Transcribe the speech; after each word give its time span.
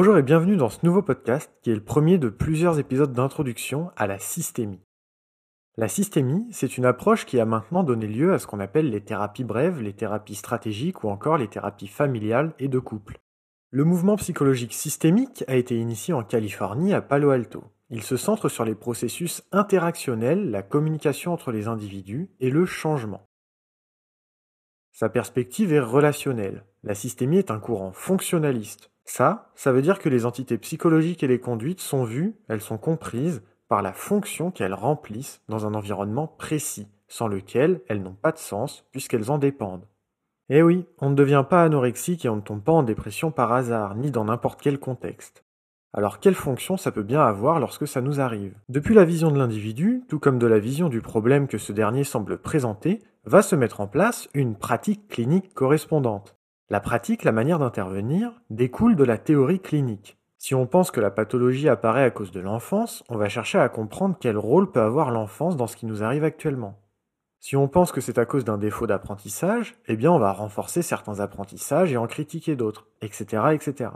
Bonjour 0.00 0.16
et 0.16 0.22
bienvenue 0.22 0.56
dans 0.56 0.68
ce 0.68 0.86
nouveau 0.86 1.02
podcast 1.02 1.50
qui 1.60 1.72
est 1.72 1.74
le 1.74 1.82
premier 1.82 2.18
de 2.18 2.28
plusieurs 2.28 2.78
épisodes 2.78 3.12
d'introduction 3.12 3.90
à 3.96 4.06
la 4.06 4.20
systémie. 4.20 4.78
La 5.76 5.88
systémie, 5.88 6.46
c'est 6.52 6.78
une 6.78 6.84
approche 6.84 7.26
qui 7.26 7.40
a 7.40 7.44
maintenant 7.44 7.82
donné 7.82 8.06
lieu 8.06 8.32
à 8.32 8.38
ce 8.38 8.46
qu'on 8.46 8.60
appelle 8.60 8.90
les 8.90 9.00
thérapies 9.00 9.42
brèves, 9.42 9.82
les 9.82 9.94
thérapies 9.94 10.36
stratégiques 10.36 11.02
ou 11.02 11.08
encore 11.08 11.36
les 11.36 11.48
thérapies 11.48 11.88
familiales 11.88 12.54
et 12.60 12.68
de 12.68 12.78
couple. 12.78 13.18
Le 13.70 13.82
mouvement 13.82 14.14
psychologique 14.14 14.72
systémique 14.72 15.42
a 15.48 15.56
été 15.56 15.76
initié 15.76 16.14
en 16.14 16.22
Californie 16.22 16.94
à 16.94 17.02
Palo 17.02 17.30
Alto. 17.30 17.64
Il 17.90 18.04
se 18.04 18.16
centre 18.16 18.48
sur 18.48 18.64
les 18.64 18.76
processus 18.76 19.42
interactionnels, 19.50 20.52
la 20.52 20.62
communication 20.62 21.32
entre 21.32 21.50
les 21.50 21.66
individus 21.66 22.30
et 22.38 22.50
le 22.50 22.66
changement. 22.66 23.26
Sa 24.92 25.08
perspective 25.08 25.72
est 25.72 25.80
relationnelle. 25.80 26.62
La 26.84 26.94
systémie 26.94 27.38
est 27.38 27.50
un 27.50 27.58
courant 27.58 27.90
fonctionnaliste, 27.90 28.92
ça, 29.10 29.50
ça 29.54 29.72
veut 29.72 29.80
dire 29.80 29.98
que 29.98 30.10
les 30.10 30.26
entités 30.26 30.58
psychologiques 30.58 31.22
et 31.22 31.28
les 31.28 31.40
conduites 31.40 31.80
sont 31.80 32.04
vues, 32.04 32.36
elles 32.48 32.60
sont 32.60 32.76
comprises 32.76 33.42
par 33.66 33.80
la 33.80 33.94
fonction 33.94 34.50
qu'elles 34.50 34.74
remplissent 34.74 35.40
dans 35.48 35.66
un 35.66 35.74
environnement 35.74 36.26
précis, 36.26 36.88
sans 37.08 37.26
lequel 37.26 37.80
elles 37.88 38.02
n'ont 38.02 38.14
pas 38.14 38.32
de 38.32 38.38
sens 38.38 38.84
puisqu'elles 38.92 39.30
en 39.30 39.38
dépendent. 39.38 39.86
Eh 40.50 40.62
oui, 40.62 40.86
on 40.98 41.08
ne 41.08 41.14
devient 41.14 41.44
pas 41.48 41.64
anorexique 41.64 42.26
et 42.26 42.28
on 42.28 42.36
ne 42.36 42.42
tombe 42.42 42.62
pas 42.62 42.72
en 42.72 42.82
dépression 42.82 43.30
par 43.30 43.52
hasard, 43.52 43.94
ni 43.94 44.10
dans 44.10 44.26
n'importe 44.26 44.60
quel 44.60 44.78
contexte. 44.78 45.42
Alors 45.94 46.20
quelle 46.20 46.34
fonction 46.34 46.76
ça 46.76 46.92
peut 46.92 47.02
bien 47.02 47.22
avoir 47.22 47.60
lorsque 47.60 47.88
ça 47.88 48.02
nous 48.02 48.20
arrive? 48.20 48.58
Depuis 48.68 48.94
la 48.94 49.06
vision 49.06 49.30
de 49.30 49.38
l'individu, 49.38 50.02
tout 50.08 50.18
comme 50.18 50.38
de 50.38 50.46
la 50.46 50.58
vision 50.58 50.90
du 50.90 51.00
problème 51.00 51.48
que 51.48 51.56
ce 51.56 51.72
dernier 51.72 52.04
semble 52.04 52.36
présenter, 52.36 53.02
va 53.24 53.40
se 53.40 53.56
mettre 53.56 53.80
en 53.80 53.88
place 53.88 54.28
une 54.34 54.54
pratique 54.54 55.08
clinique 55.08 55.54
correspondante. 55.54 56.37
La 56.70 56.80
pratique, 56.80 57.24
la 57.24 57.32
manière 57.32 57.58
d'intervenir, 57.58 58.30
découle 58.50 58.94
de 58.94 59.04
la 59.04 59.16
théorie 59.16 59.60
clinique. 59.60 60.18
Si 60.36 60.54
on 60.54 60.66
pense 60.66 60.90
que 60.90 61.00
la 61.00 61.10
pathologie 61.10 61.66
apparaît 61.66 62.04
à 62.04 62.10
cause 62.10 62.30
de 62.30 62.40
l'enfance, 62.40 63.02
on 63.08 63.16
va 63.16 63.30
chercher 63.30 63.58
à 63.58 63.70
comprendre 63.70 64.16
quel 64.20 64.36
rôle 64.36 64.70
peut 64.70 64.82
avoir 64.82 65.10
l'enfance 65.10 65.56
dans 65.56 65.66
ce 65.66 65.78
qui 65.78 65.86
nous 65.86 66.02
arrive 66.02 66.24
actuellement. 66.24 66.78
Si 67.40 67.56
on 67.56 67.68
pense 67.68 67.90
que 67.90 68.02
c'est 68.02 68.18
à 68.18 68.26
cause 68.26 68.44
d'un 68.44 68.58
défaut 68.58 68.86
d'apprentissage, 68.86 69.76
eh 69.86 69.96
bien 69.96 70.12
on 70.12 70.18
va 70.18 70.32
renforcer 70.32 70.82
certains 70.82 71.20
apprentissages 71.20 71.90
et 71.90 71.96
en 71.96 72.06
critiquer 72.06 72.54
d'autres, 72.54 72.86
etc., 73.00 73.44
etc. 73.52 73.92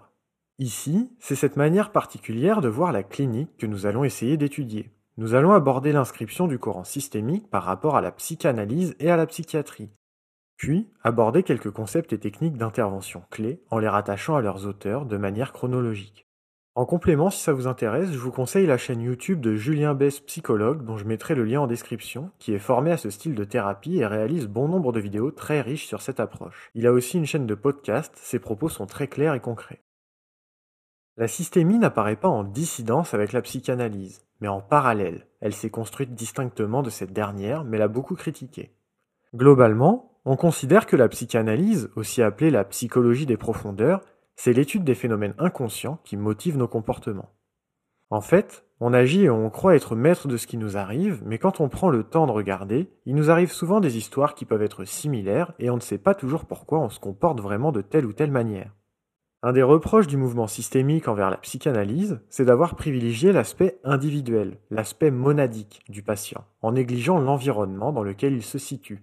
Ici, 0.58 1.10
c'est 1.20 1.36
cette 1.36 1.56
manière 1.56 1.92
particulière 1.92 2.62
de 2.62 2.68
voir 2.68 2.90
la 2.90 3.02
clinique 3.02 3.54
que 3.58 3.66
nous 3.66 3.84
allons 3.84 4.04
essayer 4.04 4.38
d'étudier. 4.38 4.90
Nous 5.18 5.34
allons 5.34 5.52
aborder 5.52 5.92
l'inscription 5.92 6.46
du 6.46 6.58
courant 6.58 6.84
systémique 6.84 7.50
par 7.50 7.64
rapport 7.64 7.96
à 7.96 8.00
la 8.00 8.12
psychanalyse 8.12 8.96
et 8.98 9.10
à 9.10 9.18
la 9.18 9.26
psychiatrie, 9.26 9.90
puis, 10.62 10.86
aborder 11.02 11.42
quelques 11.42 11.72
concepts 11.72 12.12
et 12.12 12.20
techniques 12.20 12.56
d'intervention 12.56 13.24
clés 13.32 13.64
en 13.70 13.80
les 13.80 13.88
rattachant 13.88 14.36
à 14.36 14.40
leurs 14.40 14.64
auteurs 14.64 15.06
de 15.06 15.16
manière 15.16 15.52
chronologique. 15.52 16.28
En 16.76 16.86
complément, 16.86 17.30
si 17.30 17.42
ça 17.42 17.52
vous 17.52 17.66
intéresse, 17.66 18.12
je 18.12 18.18
vous 18.18 18.30
conseille 18.30 18.68
la 18.68 18.78
chaîne 18.78 19.00
YouTube 19.00 19.40
de 19.40 19.56
Julien 19.56 19.94
Bess, 19.94 20.20
psychologue, 20.20 20.84
dont 20.84 20.96
je 20.96 21.04
mettrai 21.04 21.34
le 21.34 21.42
lien 21.42 21.62
en 21.62 21.66
description, 21.66 22.30
qui 22.38 22.52
est 22.52 22.60
formé 22.60 22.92
à 22.92 22.96
ce 22.96 23.10
style 23.10 23.34
de 23.34 23.42
thérapie 23.42 23.96
et 23.96 24.06
réalise 24.06 24.46
bon 24.46 24.68
nombre 24.68 24.92
de 24.92 25.00
vidéos 25.00 25.32
très 25.32 25.62
riches 25.62 25.88
sur 25.88 26.00
cette 26.00 26.20
approche. 26.20 26.70
Il 26.76 26.86
a 26.86 26.92
aussi 26.92 27.18
une 27.18 27.26
chaîne 27.26 27.48
de 27.48 27.56
podcast, 27.56 28.12
ses 28.14 28.38
propos 28.38 28.68
sont 28.68 28.86
très 28.86 29.08
clairs 29.08 29.34
et 29.34 29.40
concrets. 29.40 29.82
La 31.16 31.26
systémie 31.26 31.80
n'apparaît 31.80 32.14
pas 32.14 32.28
en 32.28 32.44
dissidence 32.44 33.14
avec 33.14 33.32
la 33.32 33.42
psychanalyse, 33.42 34.22
mais 34.40 34.46
en 34.46 34.60
parallèle. 34.60 35.26
Elle 35.40 35.54
s'est 35.54 35.70
construite 35.70 36.14
distinctement 36.14 36.84
de 36.84 36.90
cette 36.90 37.12
dernière, 37.12 37.64
mais 37.64 37.78
l'a 37.78 37.88
beaucoup 37.88 38.14
critiquée. 38.14 38.76
Globalement, 39.34 40.11
on 40.24 40.36
considère 40.36 40.86
que 40.86 40.96
la 40.96 41.08
psychanalyse, 41.08 41.90
aussi 41.96 42.22
appelée 42.22 42.50
la 42.50 42.64
psychologie 42.64 43.26
des 43.26 43.36
profondeurs, 43.36 44.00
c'est 44.36 44.52
l'étude 44.52 44.84
des 44.84 44.94
phénomènes 44.94 45.34
inconscients 45.38 45.98
qui 46.04 46.16
motivent 46.16 46.56
nos 46.56 46.68
comportements. 46.68 47.30
En 48.10 48.20
fait, 48.20 48.64
on 48.78 48.92
agit 48.92 49.24
et 49.24 49.30
on 49.30 49.48
croit 49.50 49.74
être 49.74 49.96
maître 49.96 50.28
de 50.28 50.36
ce 50.36 50.46
qui 50.46 50.58
nous 50.58 50.76
arrive, 50.76 51.22
mais 51.24 51.38
quand 51.38 51.60
on 51.60 51.68
prend 51.68 51.88
le 51.88 52.04
temps 52.04 52.26
de 52.26 52.32
regarder, 52.32 52.90
il 53.06 53.14
nous 53.14 53.30
arrive 53.30 53.50
souvent 53.50 53.80
des 53.80 53.96
histoires 53.96 54.34
qui 54.34 54.44
peuvent 54.44 54.62
être 54.62 54.84
similaires 54.84 55.54
et 55.58 55.70
on 55.70 55.76
ne 55.76 55.80
sait 55.80 55.98
pas 55.98 56.14
toujours 56.14 56.44
pourquoi 56.44 56.80
on 56.80 56.90
se 56.90 57.00
comporte 57.00 57.40
vraiment 57.40 57.72
de 57.72 57.80
telle 57.80 58.06
ou 58.06 58.12
telle 58.12 58.30
manière. 58.30 58.74
Un 59.42 59.52
des 59.52 59.62
reproches 59.62 60.06
du 60.06 60.16
mouvement 60.16 60.46
systémique 60.46 61.08
envers 61.08 61.30
la 61.30 61.36
psychanalyse, 61.38 62.20
c'est 62.28 62.44
d'avoir 62.44 62.76
privilégié 62.76 63.32
l'aspect 63.32 63.80
individuel, 63.82 64.58
l'aspect 64.70 65.10
monadique 65.10 65.82
du 65.88 66.02
patient, 66.02 66.44
en 66.60 66.72
négligeant 66.72 67.18
l'environnement 67.18 67.92
dans 67.92 68.04
lequel 68.04 68.34
il 68.34 68.44
se 68.44 68.58
situe. 68.58 69.02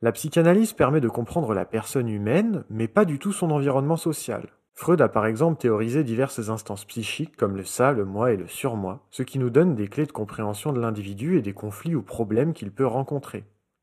La 0.00 0.12
psychanalyse 0.12 0.74
permet 0.74 1.00
de 1.00 1.08
comprendre 1.08 1.54
la 1.54 1.64
personne 1.64 2.08
humaine, 2.08 2.62
mais 2.70 2.86
pas 2.86 3.04
du 3.04 3.18
tout 3.18 3.32
son 3.32 3.50
environnement 3.50 3.96
social. 3.96 4.46
Freud 4.74 5.00
a 5.00 5.08
par 5.08 5.26
exemple 5.26 5.60
théorisé 5.60 6.04
diverses 6.04 6.50
instances 6.50 6.84
psychiques 6.84 7.36
comme 7.36 7.56
le 7.56 7.64
ça, 7.64 7.90
le 7.90 8.04
moi 8.04 8.32
et 8.32 8.36
le 8.36 8.46
surmoi, 8.46 9.04
ce 9.10 9.24
qui 9.24 9.40
nous 9.40 9.50
donne 9.50 9.74
des 9.74 9.88
clés 9.88 10.06
de 10.06 10.12
compréhension 10.12 10.72
de 10.72 10.80
l'individu 10.80 11.36
et 11.36 11.42
des 11.42 11.52
conflits 11.52 11.96
ou 11.96 12.02
problèmes 12.02 12.52
qu'il 12.52 12.70
peut 12.70 12.86
rencontrer, 12.86 13.42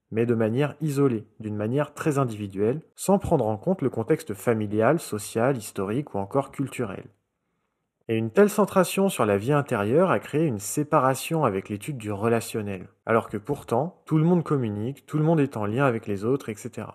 mais 0.10 0.26
de 0.26 0.36
manière 0.36 0.78
isolée, 0.80 1.28
d'une 1.42 1.58
manière 1.58 1.94
très 1.94 2.18
individuelle, 2.18 2.80
sans 2.96 3.20
prendre 3.20 3.46
en 3.46 3.58
compte 3.58 3.82
le 3.82 3.90
contexte 3.90 4.34
familial, 4.34 5.02
social, 5.02 5.58
historique 5.58 6.16
ou 6.16 6.20
encore 6.20 6.52
culturel. 6.52 7.04
Et 8.08 8.18
une 8.18 8.30
telle 8.30 8.52
centration 8.52 9.10
sur 9.10 9.26
la 9.26 9.38
vie 9.38 9.52
intérieure 9.52 10.12
a 10.12 10.20
créé 10.20 10.46
une 10.46 10.60
séparation 10.60 11.44
avec 11.44 11.70
l'étude 11.70 11.98
du 11.98 12.12
relationnel, 12.12 12.88
alors 13.08 13.30
que 13.30 13.38
pourtant, 13.38 14.04
tout 14.06 14.20
le 14.20 14.24
monde 14.24 14.44
communique, 14.44 15.08
tout 15.08 15.18
le 15.18 15.24
monde 15.24 15.40
est 15.40 15.58
en 15.58 15.66
lien 15.66 15.86
avec 15.86 16.06
les 16.06 16.24
autres, 16.24 16.50
etc. 16.50 16.88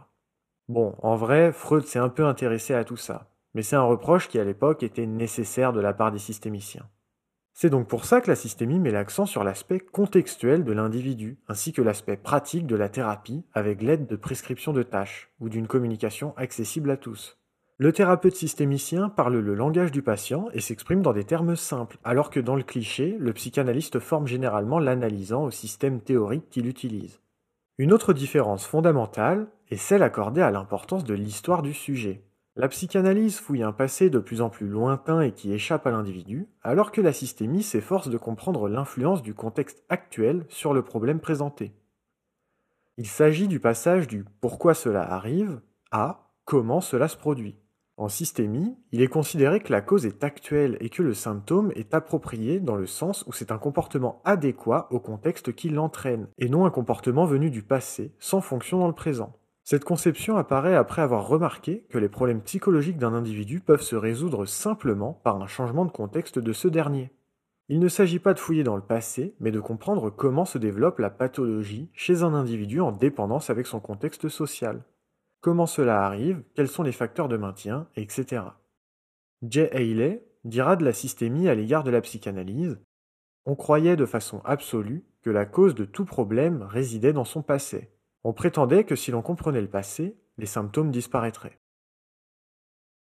Bon, 0.69 0.94
en 1.03 1.16
vrai, 1.16 1.50
Freud 1.50 1.84
s'est 1.84 1.98
un 1.98 2.10
peu 2.10 2.26
intéressé 2.26 2.75
à 2.75 2.84
tout 2.84 2.97
ça, 2.97 3.28
mais 3.54 3.62
c'est 3.62 3.75
un 3.75 3.82
reproche 3.82 4.28
qui 4.28 4.38
à 4.38 4.44
l'époque 4.44 4.84
était 4.84 5.06
nécessaire 5.06 5.72
de 5.72 5.81
la 5.81 5.93
part 5.93 6.12
des 6.12 6.21
systémiciens. 6.21 6.88
C'est 7.54 7.71
donc 7.71 7.88
pour 7.88 8.04
ça 8.04 8.21
que 8.21 8.31
la 8.31 8.37
systémie 8.37 8.78
met 8.78 8.92
l'accent 8.92 9.27
sur 9.27 9.42
l'aspect 9.42 9.81
contextuel 9.81 10.62
de 10.62 10.72
l'individu, 10.72 11.41
ainsi 11.48 11.72
que 11.72 11.82
l'aspect 11.82 12.16
pratique 12.16 12.69
de 12.69 12.77
la 12.77 12.88
thérapie 12.88 13.44
avec 13.53 13.82
l'aide 13.82 14.06
de 14.06 14.15
prescriptions 14.15 14.72
de 14.72 14.84
tâches, 14.84 15.32
ou 15.41 15.48
d'une 15.48 15.66
communication 15.66 16.37
accessible 16.37 16.92
à 16.92 16.97
tous. 16.97 17.40
Le 17.81 17.93
thérapeute 17.93 18.37
systémicien 18.37 19.09
parle 19.09 19.39
le 19.39 19.55
langage 19.55 19.91
du 19.91 20.03
patient 20.03 20.49
et 20.53 20.61
s'exprime 20.61 21.01
dans 21.01 21.15
des 21.15 21.25
termes 21.25 21.57
simples, 21.57 21.97
alors 22.05 22.29
que 22.29 22.39
dans 22.39 22.55
le 22.55 22.63
cliché, 22.63 23.17
le 23.19 23.33
psychanalyste 23.33 24.01
forme 24.01 24.27
généralement 24.27 24.79
l'analysant 24.79 25.45
au 25.45 25.51
système 25.51 26.03
théorique 26.03 26.51
qu'il 26.51 26.67
utilise. 26.67 27.23
Une 27.79 27.95
autre 27.95 28.13
différence 28.13 28.67
fondamentale 28.67 29.47
est 29.71 29.79
celle 29.79 30.03
accordée 30.03 30.43
à 30.43 30.51
l'importance 30.51 31.05
de 31.05 31.15
l'histoire 31.15 31.63
du 31.63 31.73
sujet. 31.73 32.23
La 32.55 32.69
psychanalyse 32.69 33.39
fouille 33.39 33.63
un 33.63 33.73
passé 33.73 34.11
de 34.11 34.19
plus 34.19 34.43
en 34.43 34.51
plus 34.51 34.69
lointain 34.69 35.23
et 35.23 35.33
qui 35.33 35.51
échappe 35.51 35.87
à 35.87 35.91
l'individu, 35.91 36.49
alors 36.63 36.93
que 36.93 37.01
la 37.01 37.15
systémie 37.15 37.63
s'efforce 37.63 38.11
de 38.11 38.19
comprendre 38.19 38.69
l'influence 38.69 39.23
du 39.23 39.33
contexte 39.33 39.83
actuel 39.89 40.45
sur 40.51 40.75
le 40.75 40.83
problème 40.83 41.19
présenté. 41.19 41.73
Il 42.99 43.07
s'agit 43.07 43.49
du 43.49 43.59
passage 43.59 44.07
du 44.07 44.27
pourquoi 44.43 44.75
cela 44.75 45.11
arrive 45.11 45.63
à 45.91 46.27
comment 46.45 46.83
cela 46.83 47.09
se 47.09 47.17
produit. 47.17 47.57
En 48.00 48.09
systémie, 48.09 48.75
il 48.93 49.03
est 49.03 49.09
considéré 49.09 49.61
que 49.61 49.71
la 49.71 49.83
cause 49.83 50.06
est 50.06 50.25
actuelle 50.25 50.78
et 50.81 50.88
que 50.88 51.03
le 51.03 51.12
symptôme 51.12 51.71
est 51.77 51.93
approprié 51.93 52.59
dans 52.59 52.75
le 52.75 52.87
sens 52.87 53.27
où 53.27 53.33
c'est 53.34 53.53
un 53.53 53.59
comportement 53.59 54.22
adéquat 54.25 54.88
au 54.91 55.00
contexte 55.00 55.55
qui 55.55 55.69
l'entraîne, 55.69 56.27
et 56.39 56.49
non 56.49 56.65
un 56.65 56.71
comportement 56.71 57.27
venu 57.27 57.50
du 57.50 57.60
passé, 57.62 58.15
sans 58.19 58.41
fonction 58.41 58.78
dans 58.78 58.87
le 58.87 58.94
présent. 58.94 59.37
Cette 59.65 59.84
conception 59.84 60.39
apparaît 60.39 60.77
après 60.77 61.03
avoir 61.03 61.28
remarqué 61.28 61.84
que 61.91 61.99
les 61.99 62.09
problèmes 62.09 62.41
psychologiques 62.41 62.97
d'un 62.97 63.12
individu 63.12 63.60
peuvent 63.60 63.83
se 63.83 63.97
résoudre 63.97 64.47
simplement 64.47 65.21
par 65.22 65.37
un 65.37 65.47
changement 65.47 65.84
de 65.84 65.93
contexte 65.93 66.39
de 66.39 66.55
ce 66.55 66.69
dernier. 66.69 67.10
Il 67.69 67.81
ne 67.81 67.89
s'agit 67.89 68.19
pas 68.19 68.33
de 68.33 68.39
fouiller 68.39 68.65
dans 68.65 68.77
le 68.77 68.83
passé, 68.83 69.34
mais 69.41 69.50
de 69.50 69.60
comprendre 69.60 70.09
comment 70.09 70.47
se 70.47 70.57
développe 70.57 71.01
la 71.01 71.10
pathologie 71.10 71.91
chez 71.92 72.22
un 72.22 72.33
individu 72.33 72.80
en 72.80 72.92
dépendance 72.92 73.51
avec 73.51 73.66
son 73.66 73.78
contexte 73.78 74.30
social 74.30 74.84
comment 75.41 75.66
cela 75.66 76.04
arrive, 76.04 76.42
quels 76.54 76.69
sont 76.69 76.83
les 76.83 76.92
facteurs 76.92 77.28
de 77.28 77.37
maintien, 77.37 77.89
etc. 77.97 78.42
Jay 79.42 79.71
Haley 79.72 80.25
dira 80.45 80.77
de 80.77 80.84
la 80.84 80.92
systémie 80.92 81.48
à 81.48 81.54
l'égard 81.54 81.84
de 81.84 81.91
la 81.91 82.01
psychanalyse 82.01 82.78
On 83.47 83.57
croyait 83.57 83.97
de 83.97 84.07
façon 84.07 84.41
absolue 84.45 85.04
que 85.22 85.31
la 85.31 85.47
cause 85.47 85.75
de 85.75 85.84
tout 85.84 86.04
problème 86.04 86.63
résidait 86.63 87.13
dans 87.13 87.25
son 87.25 87.42
passé. 87.42 87.91
On 88.25 88.33
prétendait 88.33 88.84
que 88.84 88.97
si 88.97 89.10
l'on 89.10 89.22
comprenait 89.22 89.60
le 89.60 89.69
passé, 89.69 90.16
les 90.39 90.47
symptômes 90.47 90.91
disparaîtraient. 90.91 91.59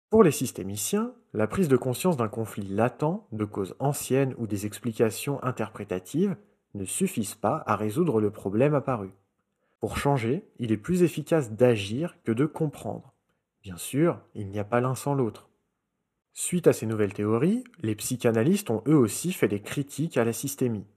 Pour 0.09 0.23
les 0.23 0.31
systémiciens, 0.31 1.13
la 1.33 1.47
prise 1.47 1.67
de 1.67 1.77
conscience 1.77 2.17
d'un 2.17 2.27
conflit 2.27 2.67
latent, 2.67 3.25
de 3.31 3.45
causes 3.45 3.75
anciennes 3.79 4.35
ou 4.37 4.45
des 4.45 4.65
explications 4.65 5.43
interprétatives 5.43 6.37
ne 6.75 6.85
suffisent 6.85 7.35
pas 7.35 7.63
à 7.65 7.75
résoudre 7.75 8.21
le 8.21 8.31
problème 8.31 8.75
apparu. 8.75 9.11
Pour 9.83 9.97
changer, 9.97 10.47
il 10.59 10.71
est 10.71 10.77
plus 10.77 11.03
efficace 11.03 11.51
d'agir 11.51 12.15
que 12.23 12.31
de 12.31 12.45
comprendre. 12.45 13.13
Bien 13.61 13.75
sûr, 13.75 14.21
il 14.33 14.47
n'y 14.47 14.57
a 14.57 14.63
pas 14.63 14.79
l'un 14.79 14.95
sans 14.95 15.13
l'autre. 15.13 15.49
Suite 16.31 16.67
à 16.67 16.71
ces 16.71 16.85
nouvelles 16.85 17.11
théories, 17.11 17.65
les 17.81 17.93
psychanalystes 17.93 18.69
ont 18.69 18.81
eux 18.87 18.95
aussi 18.95 19.33
fait 19.33 19.49
des 19.49 19.61
critiques 19.61 20.15
à 20.15 20.23
la 20.23 20.31
systémie. 20.31 20.87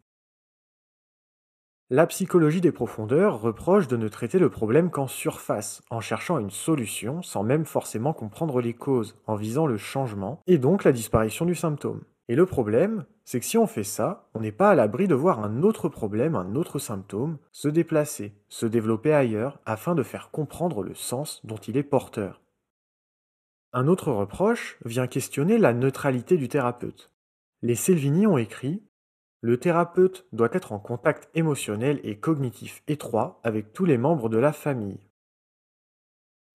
La 1.90 2.06
psychologie 2.06 2.60
des 2.60 2.70
profondeurs 2.70 3.40
reproche 3.40 3.88
de 3.88 3.96
ne 3.96 4.06
traiter 4.06 4.38
le 4.38 4.50
problème 4.50 4.92
qu'en 4.92 5.08
surface, 5.08 5.82
en 5.90 6.00
cherchant 6.00 6.38
une 6.38 6.52
solution 6.52 7.22
sans 7.22 7.42
même 7.42 7.64
forcément 7.64 8.12
comprendre 8.12 8.60
les 8.60 8.74
causes, 8.74 9.16
en 9.26 9.34
visant 9.34 9.66
le 9.66 9.78
changement 9.78 10.40
et 10.46 10.58
donc 10.58 10.84
la 10.84 10.92
disparition 10.92 11.44
du 11.44 11.56
symptôme. 11.56 12.04
Et 12.28 12.36
le 12.36 12.46
problème, 12.46 13.04
c'est 13.26 13.40
que 13.40 13.46
si 13.46 13.58
on 13.58 13.66
fait 13.66 13.84
ça, 13.84 14.28
on 14.34 14.40
n'est 14.40 14.52
pas 14.52 14.70
à 14.70 14.76
l'abri 14.76 15.08
de 15.08 15.14
voir 15.16 15.40
un 15.40 15.64
autre 15.64 15.88
problème, 15.88 16.36
un 16.36 16.54
autre 16.54 16.78
symptôme, 16.78 17.38
se 17.50 17.66
déplacer, 17.66 18.32
se 18.48 18.66
développer 18.66 19.12
ailleurs, 19.12 19.58
afin 19.66 19.96
de 19.96 20.04
faire 20.04 20.30
comprendre 20.30 20.84
le 20.84 20.94
sens 20.94 21.44
dont 21.44 21.56
il 21.56 21.76
est 21.76 21.82
porteur. 21.82 22.40
Un 23.72 23.88
autre 23.88 24.12
reproche 24.12 24.78
vient 24.84 25.08
questionner 25.08 25.58
la 25.58 25.74
neutralité 25.74 26.36
du 26.36 26.48
thérapeute. 26.48 27.10
Les 27.62 27.74
Selvini 27.74 28.28
ont 28.28 28.38
écrit 28.38 28.84
Le 29.40 29.58
thérapeute 29.58 30.24
doit 30.32 30.50
être 30.52 30.70
en 30.70 30.78
contact 30.78 31.28
émotionnel 31.34 31.98
et 32.04 32.20
cognitif 32.20 32.84
étroit 32.86 33.40
avec 33.42 33.72
tous 33.72 33.86
les 33.86 33.98
membres 33.98 34.28
de 34.28 34.38
la 34.38 34.52
famille. 34.52 35.00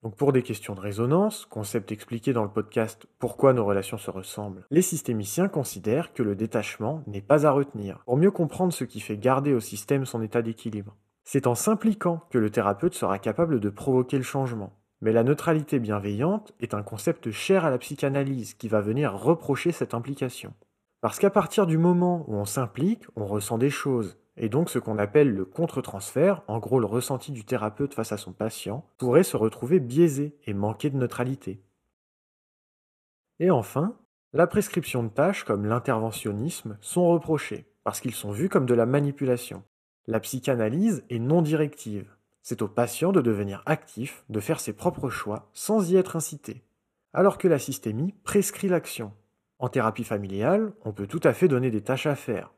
Donc 0.03 0.15
pour 0.15 0.33
des 0.33 0.41
questions 0.41 0.73
de 0.73 0.79
résonance, 0.79 1.45
concept 1.45 1.91
expliqué 1.91 2.33
dans 2.33 2.43
le 2.43 2.49
podcast 2.49 3.05
Pourquoi 3.19 3.53
nos 3.53 3.65
relations 3.65 3.99
se 3.99 4.09
ressemblent, 4.09 4.65
les 4.71 4.81
systémiciens 4.81 5.47
considèrent 5.47 6.11
que 6.11 6.23
le 6.23 6.35
détachement 6.35 7.03
n'est 7.05 7.21
pas 7.21 7.45
à 7.45 7.51
retenir, 7.51 7.99
pour 8.05 8.17
mieux 8.17 8.31
comprendre 8.31 8.73
ce 8.73 8.83
qui 8.83 8.99
fait 8.99 9.17
garder 9.17 9.53
au 9.53 9.59
système 9.59 10.07
son 10.07 10.23
état 10.23 10.41
d'équilibre. 10.41 10.95
C'est 11.23 11.45
en 11.45 11.53
s'impliquant 11.53 12.23
que 12.31 12.39
le 12.39 12.49
thérapeute 12.49 12.95
sera 12.95 13.19
capable 13.19 13.59
de 13.59 13.69
provoquer 13.69 14.17
le 14.17 14.23
changement. 14.23 14.73
Mais 15.01 15.11
la 15.11 15.23
neutralité 15.23 15.79
bienveillante 15.79 16.53
est 16.59 16.73
un 16.73 16.81
concept 16.81 17.29
cher 17.29 17.63
à 17.63 17.69
la 17.69 17.77
psychanalyse 17.77 18.55
qui 18.55 18.67
va 18.67 18.81
venir 18.81 19.13
reprocher 19.13 19.71
cette 19.71 19.93
implication. 19.93 20.53
Parce 21.01 21.19
qu'à 21.19 21.29
partir 21.29 21.67
du 21.67 21.77
moment 21.77 22.25
où 22.27 22.35
on 22.35 22.45
s'implique, 22.45 23.05
on 23.15 23.25
ressent 23.25 23.59
des 23.59 23.69
choses, 23.69 24.17
et 24.41 24.49
donc 24.49 24.71
ce 24.71 24.79
qu'on 24.79 24.97
appelle 24.97 25.29
le 25.29 25.45
contre-transfert, 25.45 26.41
en 26.47 26.57
gros 26.57 26.79
le 26.79 26.87
ressenti 26.87 27.31
du 27.31 27.45
thérapeute 27.45 27.93
face 27.93 28.11
à 28.11 28.17
son 28.17 28.33
patient, 28.33 28.83
pourrait 28.97 29.21
se 29.21 29.37
retrouver 29.37 29.79
biaisé 29.79 30.35
et 30.45 30.55
manquer 30.55 30.89
de 30.89 30.97
neutralité. 30.97 31.61
Et 33.39 33.51
enfin, 33.51 33.95
la 34.33 34.47
prescription 34.47 35.03
de 35.03 35.09
tâches 35.09 35.43
comme 35.43 35.67
l'interventionnisme 35.67 36.79
sont 36.81 37.07
reprochées, 37.07 37.67
parce 37.83 38.01
qu'ils 38.01 38.15
sont 38.15 38.31
vus 38.31 38.49
comme 38.49 38.65
de 38.65 38.73
la 38.73 38.87
manipulation. 38.87 39.63
La 40.07 40.19
psychanalyse 40.19 41.03
est 41.11 41.19
non 41.19 41.43
directive. 41.43 42.11
C'est 42.41 42.63
au 42.63 42.67
patient 42.67 43.11
de 43.11 43.21
devenir 43.21 43.61
actif, 43.67 44.25
de 44.29 44.39
faire 44.39 44.59
ses 44.59 44.73
propres 44.73 45.11
choix, 45.11 45.51
sans 45.53 45.91
y 45.91 45.97
être 45.97 46.15
incité. 46.15 46.63
Alors 47.13 47.37
que 47.37 47.47
la 47.47 47.59
systémie 47.59 48.15
prescrit 48.23 48.69
l'action. 48.69 49.13
En 49.59 49.69
thérapie 49.69 50.03
familiale, 50.03 50.73
on 50.83 50.93
peut 50.93 51.05
tout 51.05 51.21
à 51.23 51.33
fait 51.33 51.47
donner 51.47 51.69
des 51.69 51.83
tâches 51.83 52.07
à 52.07 52.15
faire, 52.15 52.51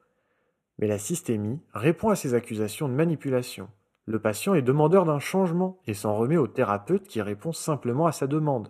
mais 0.79 0.87
la 0.87 0.97
systémie 0.97 1.59
répond 1.73 2.09
à 2.09 2.15
ces 2.15 2.33
accusations 2.33 2.87
de 2.87 2.93
manipulation. 2.93 3.69
Le 4.05 4.19
patient 4.19 4.53
est 4.53 4.61
demandeur 4.61 5.05
d'un 5.05 5.19
changement 5.19 5.79
et 5.87 5.93
s'en 5.93 6.15
remet 6.15 6.37
au 6.37 6.47
thérapeute 6.47 7.07
qui 7.07 7.21
répond 7.21 7.53
simplement 7.53 8.05
à 8.05 8.11
sa 8.11 8.27
demande. 8.27 8.69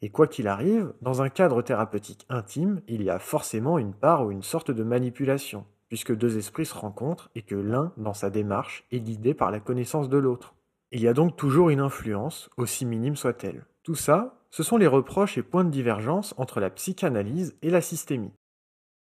Et 0.00 0.10
quoi 0.10 0.26
qu'il 0.26 0.48
arrive, 0.48 0.92
dans 1.00 1.22
un 1.22 1.28
cadre 1.28 1.62
thérapeutique 1.62 2.26
intime, 2.28 2.80
il 2.88 3.02
y 3.02 3.10
a 3.10 3.18
forcément 3.18 3.78
une 3.78 3.92
part 3.92 4.26
ou 4.26 4.32
une 4.32 4.42
sorte 4.42 4.70
de 4.70 4.82
manipulation, 4.82 5.64
puisque 5.88 6.16
deux 6.16 6.38
esprits 6.38 6.66
se 6.66 6.74
rencontrent 6.74 7.30
et 7.34 7.42
que 7.42 7.54
l'un, 7.54 7.92
dans 7.96 8.14
sa 8.14 8.30
démarche, 8.30 8.84
est 8.90 9.00
guidé 9.00 9.34
par 9.34 9.50
la 9.50 9.60
connaissance 9.60 10.08
de 10.08 10.18
l'autre. 10.18 10.54
Il 10.90 11.00
y 11.00 11.08
a 11.08 11.14
donc 11.14 11.36
toujours 11.36 11.70
une 11.70 11.80
influence, 11.80 12.50
aussi 12.56 12.84
minime 12.84 13.14
soit-elle. 13.14 13.64
Tout 13.82 13.94
ça, 13.94 14.38
ce 14.50 14.62
sont 14.62 14.76
les 14.76 14.86
reproches 14.86 15.38
et 15.38 15.42
points 15.42 15.64
de 15.64 15.70
divergence 15.70 16.34
entre 16.36 16.60
la 16.60 16.70
psychanalyse 16.70 17.54
et 17.62 17.70
la 17.70 17.80
systémie. 17.80 18.32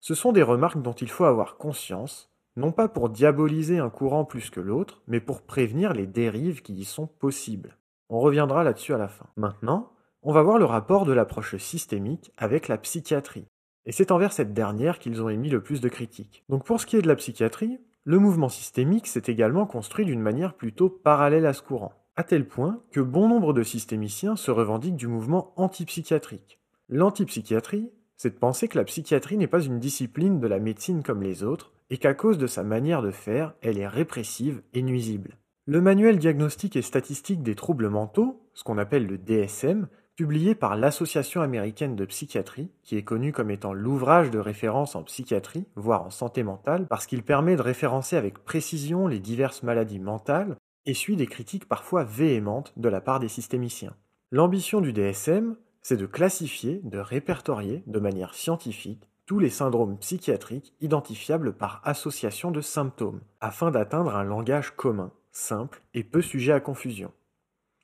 Ce 0.06 0.14
sont 0.14 0.32
des 0.32 0.42
remarques 0.42 0.82
dont 0.82 0.92
il 0.92 1.08
faut 1.08 1.24
avoir 1.24 1.56
conscience, 1.56 2.30
non 2.56 2.72
pas 2.72 2.88
pour 2.88 3.08
diaboliser 3.08 3.78
un 3.78 3.88
courant 3.88 4.26
plus 4.26 4.50
que 4.50 4.60
l'autre, 4.60 5.00
mais 5.06 5.18
pour 5.18 5.40
prévenir 5.40 5.94
les 5.94 6.06
dérives 6.06 6.60
qui 6.60 6.74
y 6.74 6.84
sont 6.84 7.06
possibles. 7.06 7.78
On 8.10 8.20
reviendra 8.20 8.64
là-dessus 8.64 8.92
à 8.92 8.98
la 8.98 9.08
fin. 9.08 9.24
Maintenant, 9.38 9.92
on 10.20 10.34
va 10.34 10.42
voir 10.42 10.58
le 10.58 10.66
rapport 10.66 11.06
de 11.06 11.14
l'approche 11.14 11.56
systémique 11.56 12.32
avec 12.36 12.68
la 12.68 12.76
psychiatrie. 12.76 13.46
Et 13.86 13.92
c'est 13.92 14.10
envers 14.10 14.34
cette 14.34 14.52
dernière 14.52 14.98
qu'ils 14.98 15.22
ont 15.22 15.30
émis 15.30 15.48
le 15.48 15.62
plus 15.62 15.80
de 15.80 15.88
critiques. 15.88 16.44
Donc 16.50 16.66
pour 16.66 16.82
ce 16.82 16.84
qui 16.84 16.96
est 16.96 17.02
de 17.02 17.08
la 17.08 17.16
psychiatrie, 17.16 17.78
le 18.04 18.18
mouvement 18.18 18.50
systémique 18.50 19.06
s'est 19.06 19.22
également 19.28 19.64
construit 19.64 20.04
d'une 20.04 20.20
manière 20.20 20.52
plutôt 20.52 20.90
parallèle 20.90 21.46
à 21.46 21.54
ce 21.54 21.62
courant, 21.62 21.94
à 22.14 22.24
tel 22.24 22.46
point 22.46 22.82
que 22.90 23.00
bon 23.00 23.26
nombre 23.30 23.54
de 23.54 23.62
systémiciens 23.62 24.36
se 24.36 24.50
revendiquent 24.50 24.96
du 24.96 25.08
mouvement 25.08 25.54
antipsychiatrique. 25.56 26.60
L'antipsychiatrie, 26.90 27.90
c'est 28.24 28.30
de 28.30 28.36
penser 28.36 28.68
que 28.68 28.78
la 28.78 28.84
psychiatrie 28.84 29.36
n'est 29.36 29.46
pas 29.46 29.60
une 29.60 29.78
discipline 29.78 30.40
de 30.40 30.46
la 30.46 30.58
médecine 30.58 31.02
comme 31.02 31.22
les 31.22 31.42
autres, 31.42 31.74
et 31.90 31.98
qu'à 31.98 32.14
cause 32.14 32.38
de 32.38 32.46
sa 32.46 32.62
manière 32.62 33.02
de 33.02 33.10
faire, 33.10 33.52
elle 33.60 33.76
est 33.76 33.86
répressive 33.86 34.62
et 34.72 34.80
nuisible. 34.80 35.36
Le 35.66 35.82
manuel 35.82 36.18
diagnostique 36.18 36.74
et 36.76 36.80
statistique 36.80 37.42
des 37.42 37.54
troubles 37.54 37.90
mentaux, 37.90 38.48
ce 38.54 38.64
qu'on 38.64 38.78
appelle 38.78 39.06
le 39.06 39.18
DSM, 39.18 39.88
publié 40.16 40.54
par 40.54 40.74
l'Association 40.74 41.42
américaine 41.42 41.96
de 41.96 42.06
psychiatrie, 42.06 42.70
qui 42.82 42.96
est 42.96 43.02
connu 43.02 43.30
comme 43.30 43.50
étant 43.50 43.74
l'ouvrage 43.74 44.30
de 44.30 44.38
référence 44.38 44.96
en 44.96 45.02
psychiatrie, 45.02 45.66
voire 45.76 46.06
en 46.06 46.10
santé 46.10 46.42
mentale, 46.42 46.86
parce 46.88 47.04
qu'il 47.04 47.24
permet 47.24 47.56
de 47.56 47.60
référencer 47.60 48.16
avec 48.16 48.38
précision 48.38 49.06
les 49.06 49.20
diverses 49.20 49.62
maladies 49.62 50.00
mentales, 50.00 50.56
et 50.86 50.94
suit 50.94 51.16
des 51.16 51.26
critiques 51.26 51.68
parfois 51.68 52.04
véhémentes 52.04 52.72
de 52.78 52.88
la 52.88 53.02
part 53.02 53.20
des 53.20 53.28
systémiciens. 53.28 53.94
L'ambition 54.30 54.80
du 54.80 54.94
DSM, 54.94 55.56
c'est 55.84 55.98
de 55.98 56.06
classifier, 56.06 56.80
de 56.82 56.98
répertorier 56.98 57.84
de 57.86 58.00
manière 58.00 58.34
scientifique 58.34 59.06
tous 59.26 59.38
les 59.38 59.50
syndromes 59.50 59.98
psychiatriques 59.98 60.72
identifiables 60.80 61.52
par 61.52 61.82
association 61.84 62.50
de 62.50 62.62
symptômes, 62.62 63.20
afin 63.40 63.70
d'atteindre 63.70 64.16
un 64.16 64.24
langage 64.24 64.74
commun, 64.76 65.12
simple 65.30 65.82
et 65.92 66.02
peu 66.02 66.22
sujet 66.22 66.52
à 66.52 66.60
confusion. 66.60 67.12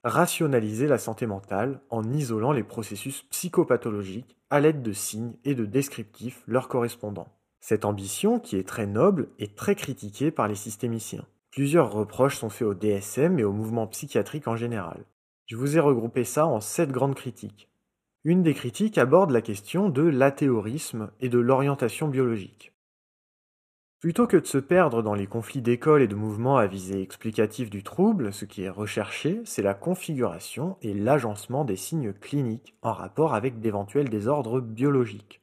Rationaliser 0.02 0.86
la 0.86 0.96
santé 0.96 1.26
mentale 1.26 1.80
en 1.90 2.10
isolant 2.10 2.52
les 2.52 2.62
processus 2.62 3.22
psychopathologiques 3.24 4.36
à 4.48 4.60
l'aide 4.60 4.80
de 4.80 4.92
signes 4.92 5.34
et 5.44 5.54
de 5.54 5.66
descriptifs 5.66 6.42
leur 6.46 6.68
correspondants. 6.68 7.28
Cette 7.60 7.84
ambition, 7.84 8.40
qui 8.40 8.56
est 8.56 8.66
très 8.66 8.86
noble, 8.86 9.28
est 9.38 9.56
très 9.56 9.74
critiquée 9.74 10.30
par 10.30 10.48
les 10.48 10.54
systémiciens. 10.54 11.26
Plusieurs 11.50 11.92
reproches 11.92 12.38
sont 12.38 12.48
faits 12.48 12.68
au 12.68 12.74
DSM 12.74 13.38
et 13.38 13.44
au 13.44 13.52
mouvement 13.52 13.86
psychiatrique 13.86 14.48
en 14.48 14.56
général. 14.56 15.04
Je 15.44 15.56
vous 15.56 15.76
ai 15.76 15.80
regroupé 15.80 16.24
ça 16.24 16.46
en 16.46 16.60
sept 16.60 16.90
grandes 16.90 17.14
critiques. 17.14 17.70
Une 18.22 18.42
des 18.42 18.52
critiques 18.52 18.98
aborde 18.98 19.30
la 19.30 19.40
question 19.40 19.88
de 19.88 20.02
l'athéorisme 20.02 21.10
et 21.20 21.30
de 21.30 21.38
l'orientation 21.38 22.06
biologique. 22.06 22.70
Plutôt 23.98 24.26
que 24.26 24.36
de 24.36 24.46
se 24.46 24.58
perdre 24.58 25.02
dans 25.02 25.14
les 25.14 25.26
conflits 25.26 25.62
d'école 25.62 26.02
et 26.02 26.06
de 26.06 26.14
mouvements 26.14 26.58
à 26.58 26.66
visée 26.66 27.00
explicative 27.00 27.70
du 27.70 27.82
trouble, 27.82 28.30
ce 28.34 28.44
qui 28.44 28.62
est 28.62 28.68
recherché, 28.68 29.40
c'est 29.46 29.62
la 29.62 29.72
configuration 29.72 30.76
et 30.82 30.92
l'agencement 30.92 31.64
des 31.64 31.76
signes 31.76 32.12
cliniques 32.12 32.74
en 32.82 32.92
rapport 32.92 33.32
avec 33.32 33.58
d'éventuels 33.58 34.10
désordres 34.10 34.60
biologiques. 34.60 35.40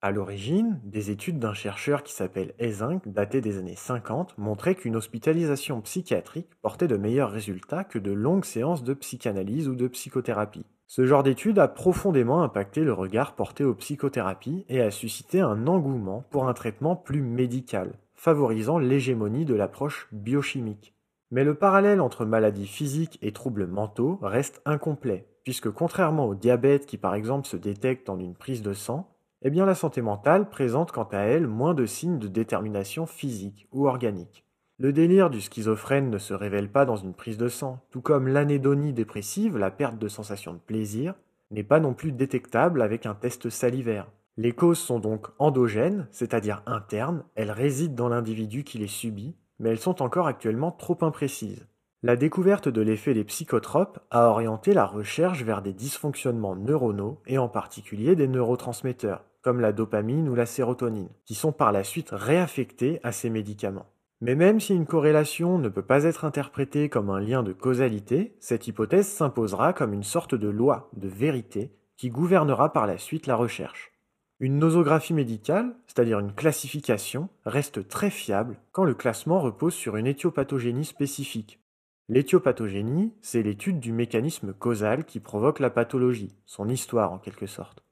À 0.00 0.10
l'origine, 0.10 0.80
des 0.82 1.10
études 1.10 1.38
d'un 1.38 1.52
chercheur 1.52 2.02
qui 2.02 2.14
s'appelle 2.14 2.54
Ezink, 2.58 3.06
datées 3.06 3.42
des 3.42 3.58
années 3.58 3.76
50, 3.76 4.38
montraient 4.38 4.76
qu'une 4.76 4.96
hospitalisation 4.96 5.82
psychiatrique 5.82 6.54
portait 6.62 6.88
de 6.88 6.96
meilleurs 6.96 7.30
résultats 7.30 7.84
que 7.84 7.98
de 7.98 8.12
longues 8.12 8.46
séances 8.46 8.82
de 8.82 8.94
psychanalyse 8.94 9.68
ou 9.68 9.74
de 9.74 9.88
psychothérapie. 9.88 10.64
Ce 10.86 11.06
genre 11.06 11.22
d'étude 11.22 11.58
a 11.58 11.68
profondément 11.68 12.42
impacté 12.42 12.82
le 12.82 12.92
regard 12.92 13.34
porté 13.34 13.64
aux 13.64 13.74
psychothérapies 13.74 14.64
et 14.68 14.80
a 14.80 14.90
suscité 14.90 15.40
un 15.40 15.66
engouement 15.66 16.24
pour 16.30 16.46
un 16.46 16.52
traitement 16.52 16.94
plus 16.94 17.22
médical, 17.22 17.94
favorisant 18.14 18.78
l'hégémonie 18.78 19.44
de 19.44 19.54
l'approche 19.54 20.08
biochimique. 20.12 20.94
Mais 21.30 21.42
le 21.42 21.54
parallèle 21.54 22.00
entre 22.00 22.24
maladies 22.24 22.66
physiques 22.66 23.18
et 23.22 23.32
troubles 23.32 23.66
mentaux 23.66 24.18
reste 24.22 24.60
incomplet, 24.66 25.26
puisque 25.42 25.70
contrairement 25.70 26.26
au 26.26 26.34
diabète 26.34 26.86
qui 26.86 26.98
par 26.98 27.14
exemple 27.14 27.48
se 27.48 27.56
détecte 27.56 28.08
en 28.08 28.18
une 28.18 28.34
prise 28.34 28.62
de 28.62 28.72
sang, 28.72 29.10
eh 29.42 29.50
la 29.50 29.74
santé 29.74 30.00
mentale 30.00 30.48
présente 30.48 30.90
quant 30.90 31.08
à 31.12 31.18
elle 31.18 31.46
moins 31.46 31.74
de 31.74 31.84
signes 31.84 32.18
de 32.18 32.28
détermination 32.28 33.04
physique 33.04 33.68
ou 33.72 33.86
organique. 33.86 34.43
Le 34.84 34.92
délire 34.92 35.30
du 35.30 35.40
schizophrène 35.40 36.10
ne 36.10 36.18
se 36.18 36.34
révèle 36.34 36.68
pas 36.68 36.84
dans 36.84 36.96
une 36.96 37.14
prise 37.14 37.38
de 37.38 37.48
sang, 37.48 37.80
tout 37.90 38.02
comme 38.02 38.28
l'anédonie 38.28 38.92
dépressive, 38.92 39.56
la 39.56 39.70
perte 39.70 39.96
de 39.96 40.08
sensation 40.08 40.52
de 40.52 40.58
plaisir, 40.58 41.14
n'est 41.50 41.62
pas 41.62 41.80
non 41.80 41.94
plus 41.94 42.12
détectable 42.12 42.82
avec 42.82 43.06
un 43.06 43.14
test 43.14 43.48
salivaire. 43.48 44.10
Les 44.36 44.52
causes 44.52 44.78
sont 44.78 44.98
donc 44.98 45.28
endogènes, 45.38 46.06
c'est-à-dire 46.10 46.62
internes, 46.66 47.24
elles 47.34 47.50
résident 47.50 47.94
dans 47.94 48.10
l'individu 48.10 48.62
qui 48.62 48.76
les 48.76 48.86
subit, 48.86 49.34
mais 49.58 49.70
elles 49.70 49.78
sont 49.78 50.02
encore 50.02 50.26
actuellement 50.26 50.70
trop 50.70 50.98
imprécises. 51.00 51.66
La 52.02 52.16
découverte 52.16 52.68
de 52.68 52.82
l'effet 52.82 53.14
des 53.14 53.24
psychotropes 53.24 54.00
a 54.10 54.28
orienté 54.28 54.74
la 54.74 54.84
recherche 54.84 55.44
vers 55.44 55.62
des 55.62 55.72
dysfonctionnements 55.72 56.56
neuronaux 56.56 57.22
et 57.26 57.38
en 57.38 57.48
particulier 57.48 58.16
des 58.16 58.28
neurotransmetteurs, 58.28 59.24
comme 59.40 59.60
la 59.60 59.72
dopamine 59.72 60.28
ou 60.28 60.34
la 60.34 60.44
sérotonine, 60.44 61.08
qui 61.24 61.34
sont 61.34 61.52
par 61.52 61.72
la 61.72 61.84
suite 61.84 62.10
réaffectés 62.12 63.00
à 63.02 63.12
ces 63.12 63.30
médicaments. 63.30 63.86
Mais 64.24 64.36
même 64.36 64.58
si 64.58 64.74
une 64.74 64.86
corrélation 64.86 65.58
ne 65.58 65.68
peut 65.68 65.82
pas 65.82 66.04
être 66.04 66.24
interprétée 66.24 66.88
comme 66.88 67.10
un 67.10 67.20
lien 67.20 67.42
de 67.42 67.52
causalité, 67.52 68.34
cette 68.40 68.66
hypothèse 68.66 69.06
s'imposera 69.06 69.74
comme 69.74 69.92
une 69.92 70.02
sorte 70.02 70.34
de 70.34 70.48
loi, 70.48 70.88
de 70.94 71.08
vérité, 71.08 71.76
qui 71.98 72.08
gouvernera 72.08 72.72
par 72.72 72.86
la 72.86 72.96
suite 72.96 73.26
la 73.26 73.36
recherche. 73.36 73.92
Une 74.40 74.58
nosographie 74.58 75.12
médicale, 75.12 75.76
c'est-à-dire 75.86 76.20
une 76.20 76.32
classification, 76.32 77.28
reste 77.44 77.86
très 77.86 78.08
fiable 78.08 78.56
quand 78.72 78.84
le 78.84 78.94
classement 78.94 79.40
repose 79.40 79.74
sur 79.74 79.98
une 79.98 80.06
éthiopathogénie 80.06 80.86
spécifique. 80.86 81.60
L'éthiopathogénie, 82.08 83.12
c'est 83.20 83.42
l'étude 83.42 83.78
du 83.78 83.92
mécanisme 83.92 84.54
causal 84.54 85.04
qui 85.04 85.20
provoque 85.20 85.60
la 85.60 85.68
pathologie, 85.68 86.34
son 86.46 86.70
histoire 86.70 87.12
en 87.12 87.18
quelque 87.18 87.46
sorte. 87.46 87.83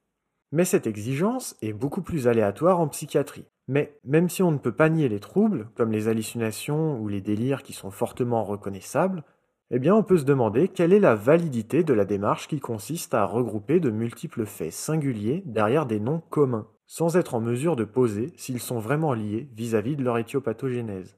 Mais 0.53 0.65
cette 0.65 0.85
exigence 0.85 1.57
est 1.63 1.73
beaucoup 1.73 2.03
plus 2.03 2.27
aléatoire 2.27 2.79
en 2.79 2.87
psychiatrie. 2.87 3.47
Mais 3.67 3.97
même 4.03 4.29
si 4.29 4.43
on 4.43 4.51
ne 4.51 4.59
peut 4.59 4.71
pas 4.71 4.87
nier 4.87 5.09
les 5.09 5.19
troubles, 5.19 5.67
comme 5.73 5.91
les 5.91 6.09
hallucinations 6.09 6.99
ou 6.99 7.07
les 7.07 7.21
délires 7.21 7.63
qui 7.63 7.73
sont 7.73 7.89
fortement 7.89 8.43
reconnaissables, 8.43 9.23
eh 9.71 9.79
bien 9.79 9.95
on 9.95 10.03
peut 10.03 10.19
se 10.19 10.25
demander 10.25 10.67
quelle 10.67 10.93
est 10.93 10.99
la 10.99 11.15
validité 11.15 11.83
de 11.83 11.93
la 11.95 12.05
démarche 12.05 12.47
qui 12.47 12.59
consiste 12.59 13.15
à 13.15 13.25
regrouper 13.25 13.79
de 13.79 13.89
multiples 13.89 14.45
faits 14.45 14.73
singuliers 14.73 15.41
derrière 15.47 15.87
des 15.87 15.99
noms 15.99 16.21
communs, 16.29 16.67
sans 16.85 17.17
être 17.17 17.33
en 17.33 17.41
mesure 17.41 17.75
de 17.75 17.83
poser 17.83 18.31
s'ils 18.37 18.59
sont 18.59 18.77
vraiment 18.77 19.15
liés 19.15 19.49
vis-à-vis 19.55 19.95
de 19.95 20.03
leur 20.03 20.19
éthiopathogénèse. 20.19 21.17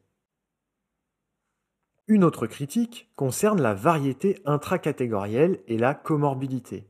Une 2.08 2.24
autre 2.24 2.48
critique 2.48 3.12
concerne 3.18 3.62
la 3.62 3.74
variété 3.74 4.39
intracatégorielle 4.46 5.60
et 5.68 5.77
la 5.77 5.94
comorbidité. 5.94 6.88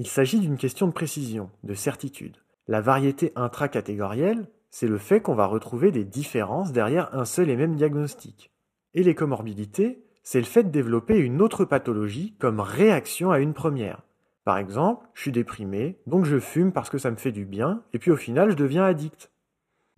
Il 0.00 0.06
s'agit 0.06 0.40
d'une 0.40 0.56
question 0.56 0.86
de 0.86 0.94
précision, 0.94 1.50
de 1.62 1.74
certitude. 1.74 2.38
La 2.68 2.80
variété 2.80 3.32
intracatégorielle, 3.36 4.48
c'est 4.70 4.86
le 4.86 4.96
fait 4.96 5.20
qu'on 5.20 5.34
va 5.34 5.44
retrouver 5.44 5.90
des 5.90 6.04
différences 6.04 6.72
derrière 6.72 7.14
un 7.14 7.26
seul 7.26 7.50
et 7.50 7.56
même 7.56 7.76
diagnostic. 7.76 8.50
Et 8.94 9.02
les 9.02 9.14
comorbidités, 9.14 10.02
c'est 10.22 10.38
le 10.38 10.46
fait 10.46 10.62
de 10.62 10.70
développer 10.70 11.18
une 11.18 11.42
autre 11.42 11.66
pathologie 11.66 12.34
comme 12.38 12.60
réaction 12.60 13.30
à 13.30 13.40
une 13.40 13.52
première. 13.52 14.00
Par 14.44 14.56
exemple, 14.56 15.06
je 15.12 15.20
suis 15.20 15.32
déprimé, 15.32 15.98
donc 16.06 16.24
je 16.24 16.40
fume 16.40 16.72
parce 16.72 16.88
que 16.88 16.96
ça 16.96 17.10
me 17.10 17.16
fait 17.16 17.30
du 17.30 17.44
bien, 17.44 17.82
et 17.92 17.98
puis 17.98 18.10
au 18.10 18.16
final 18.16 18.50
je 18.52 18.56
deviens 18.56 18.86
addict. 18.86 19.30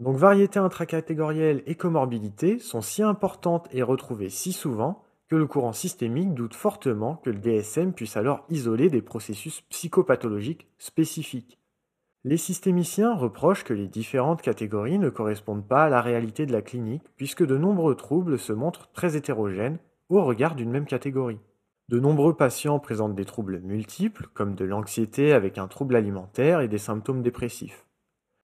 Donc 0.01 0.17
variété 0.17 0.59
intracatégorielle 0.59 1.63
et 1.67 1.77
comorbidité 1.77 2.59
sont 2.59 2.81
si 2.81 3.05
importantes 3.05 3.69
et 3.71 3.85
retrouvées 3.85 4.31
si 4.31 4.53
souvent 4.53 5.05
le 5.37 5.47
courant 5.47 5.73
systémique 5.73 6.35
doute 6.35 6.55
fortement 6.55 7.17
que 7.17 7.31
le 7.31 7.39
DSM 7.39 7.93
puisse 7.93 8.17
alors 8.17 8.45
isoler 8.49 8.91
des 8.91 9.03
processus 9.03 9.63
psychopathologiques 9.63 10.69
spécifiques. 10.79 11.59
Les 12.25 12.37
systémiciens 12.37 13.15
reprochent 13.15 13.65
que 13.65 13.75
les 13.75 13.89
différentes 13.89 14.43
catégories 14.43 14.99
ne 14.99 15.11
correspondent 15.11 15.67
pas 15.67 15.85
à 15.85 15.89
la 15.89 16.01
réalité 16.01 16.47
de 16.47 16.53
la 16.53 16.63
clinique 16.63 17.03
puisque 17.17 17.45
de 17.45 17.59
nombreux 17.59 17.97
troubles 17.97 18.39
se 18.39 18.53
montrent 18.53 18.91
très 18.93 19.17
hétérogènes 19.17 19.79
au 20.09 20.23
regard 20.23 20.55
d'une 20.55 20.71
même 20.71 20.87
catégorie. 20.87 21.41
De 21.89 21.99
nombreux 21.99 22.37
patients 22.37 22.79
présentent 22.79 23.17
des 23.17 23.25
troubles 23.25 23.61
multiples, 23.61 24.29
comme 24.35 24.55
de 24.55 24.65
l'anxiété 24.65 25.33
avec 25.33 25.59
un 25.59 25.67
trouble 25.67 25.97
alimentaire 25.97 26.61
et 26.61 26.69
des 26.69 26.79
symptômes 26.79 27.23
dépressifs. 27.23 27.87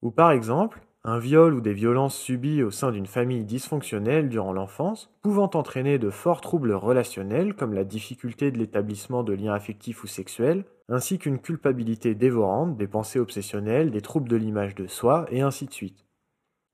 Ou 0.02 0.10
par 0.10 0.32
exemple, 0.32 0.80
un 1.08 1.18
viol 1.18 1.54
ou 1.54 1.62
des 1.62 1.72
violences 1.72 2.16
subies 2.16 2.62
au 2.62 2.70
sein 2.70 2.90
d'une 2.90 3.06
famille 3.06 3.44
dysfonctionnelle 3.44 4.28
durant 4.28 4.52
l'enfance, 4.52 5.10
pouvant 5.22 5.50
entraîner 5.54 5.98
de 5.98 6.10
forts 6.10 6.42
troubles 6.42 6.72
relationnels 6.72 7.54
comme 7.54 7.72
la 7.72 7.84
difficulté 7.84 8.50
de 8.50 8.58
l'établissement 8.58 9.22
de 9.22 9.32
liens 9.32 9.54
affectifs 9.54 10.04
ou 10.04 10.06
sexuels, 10.06 10.64
ainsi 10.90 11.18
qu'une 11.18 11.38
culpabilité 11.38 12.14
dévorante, 12.14 12.76
des 12.76 12.86
pensées 12.86 13.20
obsessionnelles, 13.20 13.90
des 13.90 14.02
troubles 14.02 14.28
de 14.28 14.36
l'image 14.36 14.74
de 14.74 14.86
soi, 14.86 15.24
et 15.30 15.40
ainsi 15.40 15.64
de 15.64 15.72
suite. 15.72 16.04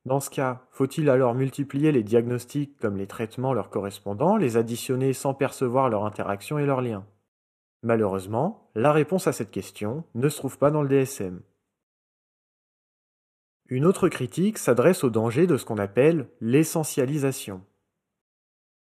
Dans 0.05 0.21
ce 0.21 0.31
cas, 0.31 0.67
faut-il 0.73 1.09
alors 1.11 1.35
multiplier 1.35 1.93
les 1.93 2.03
diagnostics 2.03 2.77
comme 2.79 2.97
les 2.97 3.07
traitements 3.07 3.55
leur 3.55 3.71
correspondant, 3.71 4.37
les 4.37 4.57
additionner 4.57 5.13
sans 5.13 5.33
percevoir 5.33 5.89
leur 5.89 6.05
interaction 6.05 6.59
et 6.59 6.67
leurs 6.67 6.83
liens? 6.83 7.07
Malheureusement, 7.85 8.71
la 8.75 8.91
réponse 8.91 9.29
à 9.29 9.33
cette 9.33 9.53
question 9.53 10.03
ne 10.17 10.29
se 10.29 10.39
trouve 10.39 10.59
pas 10.59 10.73
dans 10.73 10.83
le 10.83 10.89
DSM. 10.89 11.41
Une 13.71 13.87
autre 13.87 14.11
critique 14.11 14.59
s'adresse 14.59 15.05
au 15.05 15.11
danger 15.11 15.47
de 15.47 15.57
ce 15.57 15.65
qu'on 15.65 15.79
appelle 15.79 16.29
l'essentialisation. 16.43 17.63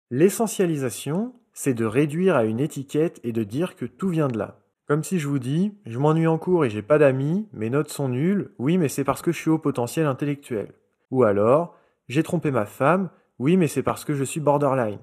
L'essentialisation, 0.10 1.36
c'est 1.54 1.76
de 1.76 1.86
réduire 1.86 2.36
à 2.36 2.46
une 2.46 2.60
étiquette 2.60 3.20
et 3.24 3.32
de 3.32 3.44
dire 3.44 3.76
que 3.76 3.86
tout 3.86 4.10
vient 4.10 4.28
de 4.28 4.40
là. 4.40 4.60
Comme 4.88 5.04
si 5.04 5.20
je 5.20 5.28
vous 5.28 5.38
dis, 5.38 5.72
je 5.86 6.00
m'ennuie 6.00 6.26
en 6.26 6.40
cours 6.40 6.66
et 6.66 6.72
j'ai 6.72 6.82
pas 6.82 6.98
d'amis, 6.98 7.48
mes 7.54 7.70
notes 7.70 7.92
sont 7.92 8.10
nulles, 8.10 8.50
oui 8.58 8.80
mais 8.80 8.90
c'est 8.90 9.04
parce 9.04 9.22
que 9.22 9.32
je 9.32 9.38
suis 9.38 9.52
au 9.52 9.60
potentiel 9.60 10.08
intellectuel. 10.08 10.74
Ou 11.12 11.24
alors, 11.24 11.78
j'ai 12.10 12.24
trompé 12.24 12.50
ma 12.50 12.66
femme, 12.66 13.12
oui 13.38 13.58
mais 13.58 13.68
c'est 13.68 13.84
parce 13.84 14.04
que 14.04 14.16
je 14.16 14.24
suis 14.24 14.40
borderline. 14.40 15.00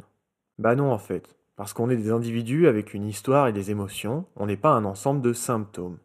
Bah 0.58 0.74
non 0.74 0.90
en 0.90 0.98
fait, 0.98 1.36
parce 1.54 1.72
qu'on 1.72 1.88
est 1.88 1.96
des 1.96 2.10
individus 2.10 2.66
avec 2.66 2.94
une 2.94 3.06
histoire 3.06 3.46
et 3.46 3.52
des 3.52 3.70
émotions, 3.70 4.26
on 4.34 4.46
n'est 4.46 4.56
pas 4.56 4.72
un 4.72 4.84
ensemble 4.84 5.22
de 5.22 5.32
symptômes. 5.32 5.98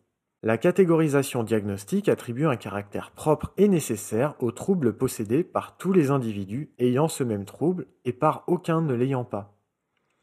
La 0.46 0.58
catégorisation 0.58 1.42
diagnostique 1.42 2.10
attribue 2.10 2.48
un 2.48 2.58
caractère 2.58 3.12
propre 3.12 3.54
et 3.56 3.70
nécessaire 3.70 4.36
aux 4.40 4.52
troubles 4.52 4.92
possédés 4.92 5.42
par 5.42 5.78
tous 5.78 5.94
les 5.94 6.12
individus 6.12 6.70
ayant 6.80 7.08
ce 7.08 7.24
même 7.24 7.46
trouble 7.46 7.88
et 8.04 8.12
par 8.12 8.44
aucun 8.48 8.82
ne 8.82 8.94
l'ayant 8.94 9.24
pas. 9.24 9.58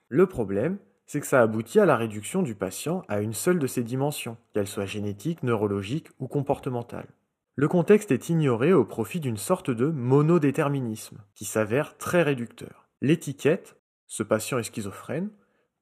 Le 0.08 0.26
problème, 0.26 0.76
c'est 1.06 1.20
que 1.20 1.26
ça 1.26 1.40
aboutit 1.40 1.80
à 1.80 1.86
la 1.86 1.96
réduction 1.96 2.42
du 2.42 2.54
patient 2.54 3.02
à 3.08 3.22
une 3.22 3.32
seule 3.32 3.58
de 3.58 3.66
ces 3.66 3.82
dimensions, 3.82 4.36
qu'elle 4.52 4.68
soit 4.68 4.84
génétique, 4.84 5.42
neurologique 5.42 6.08
ou 6.18 6.28
comportementale. 6.28 7.08
Le 7.54 7.68
contexte 7.68 8.12
est 8.12 8.28
ignoré 8.28 8.74
au 8.74 8.84
profit 8.84 9.20
d'une 9.20 9.38
sorte 9.38 9.70
de 9.70 9.86
monodéterminisme, 9.86 11.16
qui 11.34 11.46
s'avère 11.46 11.96
très 11.96 12.22
réducteur. 12.22 12.90
L'étiquette, 13.00 13.80
ce 14.06 14.22
patient 14.22 14.58
est 14.58 14.64
schizophrène, 14.64 15.30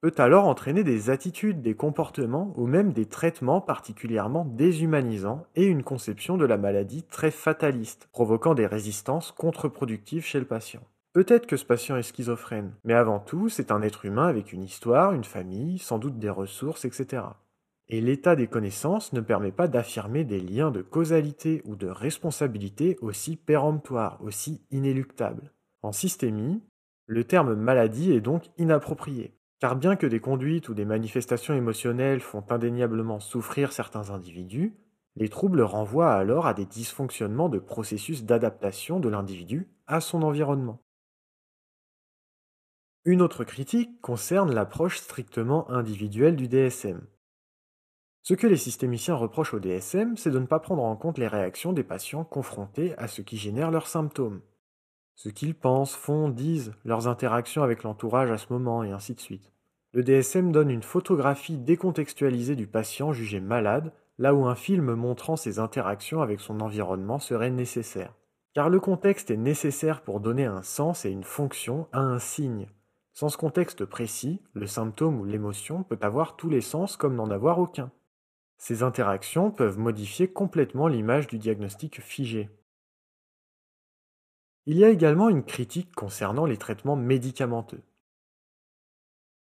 peut 0.01 0.15
alors 0.19 0.47
entraîner 0.47 0.85
des 0.85 1.11
attitudes, 1.11 1.61
des 1.61 1.75
comportements 1.75 2.53
ou 2.57 2.67
même 2.67 2.93
des 2.93 3.07
traitements 3.07 3.61
particulièrement 3.61 4.45
déshumanisants 4.45 5.45
et 5.57 5.67
une 5.67 5.83
conception 5.83 6.37
de 6.37 6.45
la 6.45 6.57
maladie 6.57 7.03
très 7.03 7.33
fataliste, 7.33 8.09
provoquant 8.13 8.55
des 8.55 8.67
résistances 8.67 9.33
contre-productives 9.33 10.25
chez 10.25 10.39
le 10.39 10.47
patient. 10.47 10.83
Peut-être 11.15 11.47
que 11.47 11.57
ce 11.57 11.65
patient 11.65 11.97
est 11.97 12.03
schizophrène, 12.03 12.75
mais 12.85 12.95
avant 12.95 13.19
tout, 13.19 13.49
c'est 13.49 13.73
un 13.73 13.83
être 13.83 14.05
humain 14.05 14.29
avec 14.29 14.53
une 14.53 14.63
histoire, 14.63 15.13
une 15.13 15.25
famille, 15.25 15.79
sans 15.79 15.99
doute 15.99 16.19
des 16.19 16.31
ressources, 16.31 16.85
etc. 16.85 17.23
Et 17.89 18.01
l'état 18.01 18.37
des 18.37 18.47
connaissances 18.47 19.13
ne 19.13 19.21
permet 19.21 19.51
pas 19.51 19.67
d'affirmer 19.67 20.25
des 20.25 20.39
liens 20.39 20.71
de 20.71 20.83
causalité 20.83 21.63
ou 21.65 21.75
de 21.75 21.89
responsabilité 21.89 22.99
aussi 23.01 23.37
péremptoires, 23.37 24.23
aussi 24.23 24.63
inéluctables. 24.71 25.51
En 25.83 25.91
systémie, 25.91 26.63
le 27.07 27.25
terme 27.25 27.55
maladie 27.55 28.13
est 28.13 28.21
donc 28.21 28.45
inapproprié. 28.59 29.38
Car 29.59 29.75
bien 29.75 29.97
que 29.97 30.07
des 30.07 30.21
conduites 30.21 30.69
ou 30.69 30.75
des 30.75 30.85
manifestations 30.85 31.55
émotionnelles 31.55 32.21
font 32.21 32.45
indéniablement 32.49 33.19
souffrir 33.19 33.73
certains 33.73 34.11
individus, 34.11 34.77
les 35.17 35.29
troubles 35.29 35.63
renvoient 35.63 36.13
alors 36.13 36.47
à 36.47 36.55
des 36.55 36.67
dysfonctionnements 36.67 37.49
de 37.49 37.59
processus 37.59 38.25
d'adaptation 38.25 39.01
de 39.01 39.09
l'individu 39.09 39.69
à 39.89 40.01
son 40.01 40.23
environnement. 40.23 40.81
Une 43.05 43.21
autre 43.21 43.43
critique 43.43 44.01
concerne 44.01 44.55
l'approche 44.55 44.99
strictement 44.99 45.69
individuelle 45.71 46.37
du 46.37 46.47
DSM. 46.47 47.01
Ce 48.23 48.35
que 48.35 48.47
les 48.47 48.57
systémiciens 48.57 49.15
reprochent 49.15 49.55
au 49.55 49.61
DSM, 49.61 50.17
c'est 50.17 50.31
de 50.31 50.39
ne 50.39 50.47
pas 50.47 50.61
prendre 50.61 50.85
en 50.85 50.95
compte 50.95 51.19
les 51.19 51.27
réactions 51.27 51.73
des 51.73 51.85
patients 51.85 52.25
confrontés 52.25 52.97
à 52.99 53.09
ce 53.09 53.23
qui 53.23 53.39
génère 53.39 53.71
leurs 53.71 53.89
symptômes 53.89 54.43
ce 55.19 55.29
qu'ils 55.29 55.57
pensent, 55.57 55.97
font, 55.97 56.29
disent, 56.29 56.73
leurs 56.85 57.09
interactions 57.09 57.65
avec 57.65 57.83
l'entourage 57.83 58.31
à 58.31 58.39
ce 58.39 58.53
moment, 58.53 58.85
et 58.85 58.93
ainsi 58.93 59.15
de 59.15 59.21
suite. 59.21 59.51
Le 59.93 60.05
DSM 60.05 60.53
donne 60.53 60.71
une 60.71 60.85
photographie 60.85 61.59
décontextualisée 61.59 62.55
du 62.55 62.69
patient 62.69 63.13
jugé 63.13 63.41
malade, 63.41 63.93
là 64.19 64.33
où 64.33 64.47
un 64.47 64.55
film 64.55 64.95
montrant 64.95 65.35
ses 65.35 65.59
interactions 65.59 66.23
avec 66.23 66.39
son 66.39 66.61
environnement 66.61 67.19
serait 67.19 67.51
nécessaire. 67.51 68.15
Car 68.55 68.69
le 68.69 68.79
contexte 68.79 69.33
est 69.33 69.37
nécessaire 69.37 70.03
pour 70.03 70.21
donner 70.21 70.45
un 70.45 70.63
sens 70.63 71.05
et 71.05 71.11
une 71.11 71.25
fonction 71.25 71.89
à 71.91 71.99
un 71.99 72.21
signe. 72.21 72.69
Sans 73.13 73.29
ce 73.29 73.37
contexte 73.37 73.85
précis, 73.85 74.41
le 74.55 74.69
symptôme 74.69 75.19
ou 75.19 75.25
l'émotion 75.25 75.83
peut 75.83 75.99
avoir 76.01 76.37
tous 76.37 76.49
les 76.49 76.61
sens 76.61 76.97
comme 76.97 77.17
n'en 77.17 77.33
avoir 77.33 77.59
aucun. 77.59 77.91
Ces 78.57 78.85
interactions 78.85 79.51
peuvent 79.51 79.81
modifier 79.81 80.29
complètement 80.29 80.87
l'image 80.87 81.27
du 81.27 81.39
diagnostic 81.39 82.01
figé. 82.01 82.51
Il 84.71 84.77
y 84.77 84.85
a 84.85 84.91
également 84.91 85.31
une 85.31 85.45
critique 85.45 85.95
concernant 85.95 86.45
les 86.45 86.59
traitements 86.59 86.95
médicamenteux. 86.95 87.81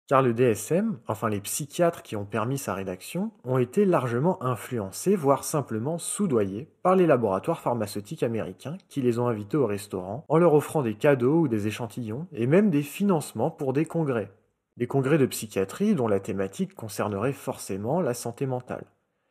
Car 0.08 0.20
le 0.20 0.34
DSM, 0.34 0.98
enfin 1.06 1.28
les 1.28 1.40
psychiatres 1.40 2.02
qui 2.02 2.16
ont 2.16 2.24
permis 2.24 2.58
sa 2.58 2.74
rédaction, 2.74 3.30
ont 3.44 3.58
été 3.58 3.84
largement 3.84 4.42
influencés, 4.42 5.14
voire 5.14 5.44
simplement 5.44 5.96
soudoyés, 5.96 6.68
par 6.82 6.96
les 6.96 7.06
laboratoires 7.06 7.60
pharmaceutiques 7.60 8.24
américains 8.24 8.76
qui 8.88 9.00
les 9.00 9.20
ont 9.20 9.28
invités 9.28 9.56
au 9.56 9.64
restaurant 9.64 10.24
en 10.28 10.38
leur 10.38 10.54
offrant 10.54 10.82
des 10.82 10.96
cadeaux 10.96 11.42
ou 11.42 11.46
des 11.46 11.68
échantillons, 11.68 12.26
et 12.32 12.48
même 12.48 12.70
des 12.70 12.82
financements 12.82 13.52
pour 13.52 13.72
des 13.72 13.84
congrès. 13.84 14.32
Des 14.76 14.88
congrès 14.88 15.18
de 15.18 15.26
psychiatrie 15.26 15.94
dont 15.94 16.08
la 16.08 16.18
thématique 16.18 16.74
concernerait 16.74 17.32
forcément 17.32 18.00
la 18.00 18.14
santé 18.14 18.44
mentale. 18.44 18.86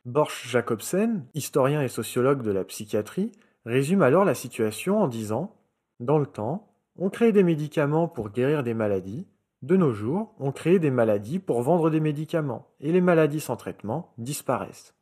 Borch 0.06 0.48
Jacobsen, 0.48 1.26
historien 1.34 1.82
et 1.82 1.88
sociologue 1.88 2.40
de 2.40 2.50
la 2.50 2.64
psychiatrie, 2.64 3.30
résume 3.66 4.00
alors 4.00 4.24
la 4.24 4.34
situation 4.34 4.98
en 4.98 5.06
disant 5.06 5.54
dans 6.02 6.18
le 6.18 6.26
temps, 6.26 6.74
on 6.96 7.10
crée 7.10 7.30
des 7.30 7.44
médicaments 7.44 8.08
pour 8.08 8.30
guérir 8.30 8.64
des 8.64 8.74
maladies. 8.74 9.28
De 9.62 9.76
nos 9.76 9.92
jours, 9.92 10.34
on 10.40 10.50
crée 10.50 10.80
des 10.80 10.90
maladies 10.90 11.38
pour 11.38 11.62
vendre 11.62 11.90
des 11.90 12.00
médicaments, 12.00 12.66
et 12.80 12.90
les 12.90 13.00
maladies 13.00 13.40
sans 13.40 13.56
traitement 13.56 14.12
disparaissent. 14.18 14.94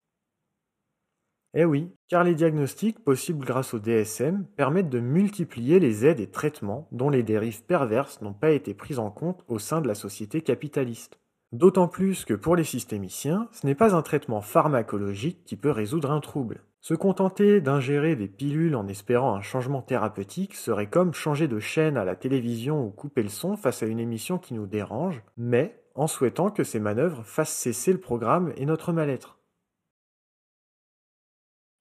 Eh 1.54 1.64
oui, 1.64 1.90
car 2.08 2.22
les 2.22 2.34
diagnostics 2.34 3.02
possibles 3.02 3.44
grâce 3.44 3.72
au 3.72 3.78
DSM 3.78 4.44
permettent 4.56 4.90
de 4.90 5.00
multiplier 5.00 5.80
les 5.80 6.04
aides 6.04 6.20
et 6.20 6.30
traitements 6.30 6.86
dont 6.92 7.08
les 7.08 7.22
dérives 7.22 7.64
perverses 7.64 8.20
n'ont 8.20 8.34
pas 8.34 8.50
été 8.50 8.74
prises 8.74 8.98
en 8.98 9.10
compte 9.10 9.42
au 9.48 9.58
sein 9.58 9.80
de 9.80 9.88
la 9.88 9.94
société 9.94 10.42
capitaliste. 10.42 11.18
D'autant 11.52 11.88
plus 11.88 12.26
que 12.26 12.34
pour 12.34 12.54
les 12.54 12.64
systémiciens, 12.64 13.48
ce 13.52 13.66
n'est 13.66 13.74
pas 13.74 13.96
un 13.96 14.02
traitement 14.02 14.42
pharmacologique 14.42 15.44
qui 15.44 15.56
peut 15.56 15.72
résoudre 15.72 16.12
un 16.12 16.20
trouble. 16.20 16.62
Se 16.80 16.94
contenter 16.94 17.60
d'ingérer 17.60 18.16
des 18.16 18.28
pilules 18.28 18.74
en 18.74 18.88
espérant 18.88 19.34
un 19.34 19.42
changement 19.42 19.82
thérapeutique 19.82 20.54
serait 20.54 20.88
comme 20.88 21.12
changer 21.12 21.46
de 21.46 21.60
chaîne 21.60 21.98
à 21.98 22.06
la 22.06 22.16
télévision 22.16 22.82
ou 22.86 22.90
couper 22.90 23.22
le 23.22 23.28
son 23.28 23.58
face 23.58 23.82
à 23.82 23.86
une 23.86 24.00
émission 24.00 24.38
qui 24.38 24.54
nous 24.54 24.66
dérange, 24.66 25.22
mais 25.36 25.84
en 25.94 26.06
souhaitant 26.06 26.50
que 26.50 26.64
ces 26.64 26.80
manœuvres 26.80 27.22
fassent 27.22 27.54
cesser 27.54 27.92
le 27.92 28.00
programme 28.00 28.54
et 28.56 28.64
notre 28.64 28.92
mal-être. 28.92 29.38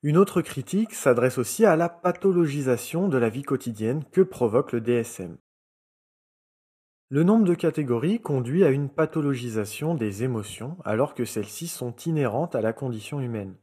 Une 0.04 0.18
autre 0.18 0.42
critique 0.42 0.94
s'adresse 0.94 1.38
aussi 1.38 1.66
à 1.66 1.78
la 1.78 1.88
pathologisation 1.88 3.08
de 3.08 3.18
la 3.18 3.30
vie 3.30 3.44
quotidienne 3.44 4.04
que 4.12 4.22
provoque 4.22 4.74
le 4.74 4.82
DSM. 4.82 5.38
Le 7.10 7.24
nombre 7.24 7.46
de 7.46 7.56
catégories 7.56 8.22
conduit 8.22 8.66
à 8.66 8.70
une 8.70 8.90
pathologisation 8.90 9.96
des 9.96 10.24
émotions 10.24 10.78
alors 10.84 11.16
que 11.16 11.26
celles-ci 11.26 11.68
sont 11.68 11.96
inhérentes 12.06 12.56
à 12.56 12.62
la 12.62 12.72
condition 12.72 13.20
humaine, 13.20 13.56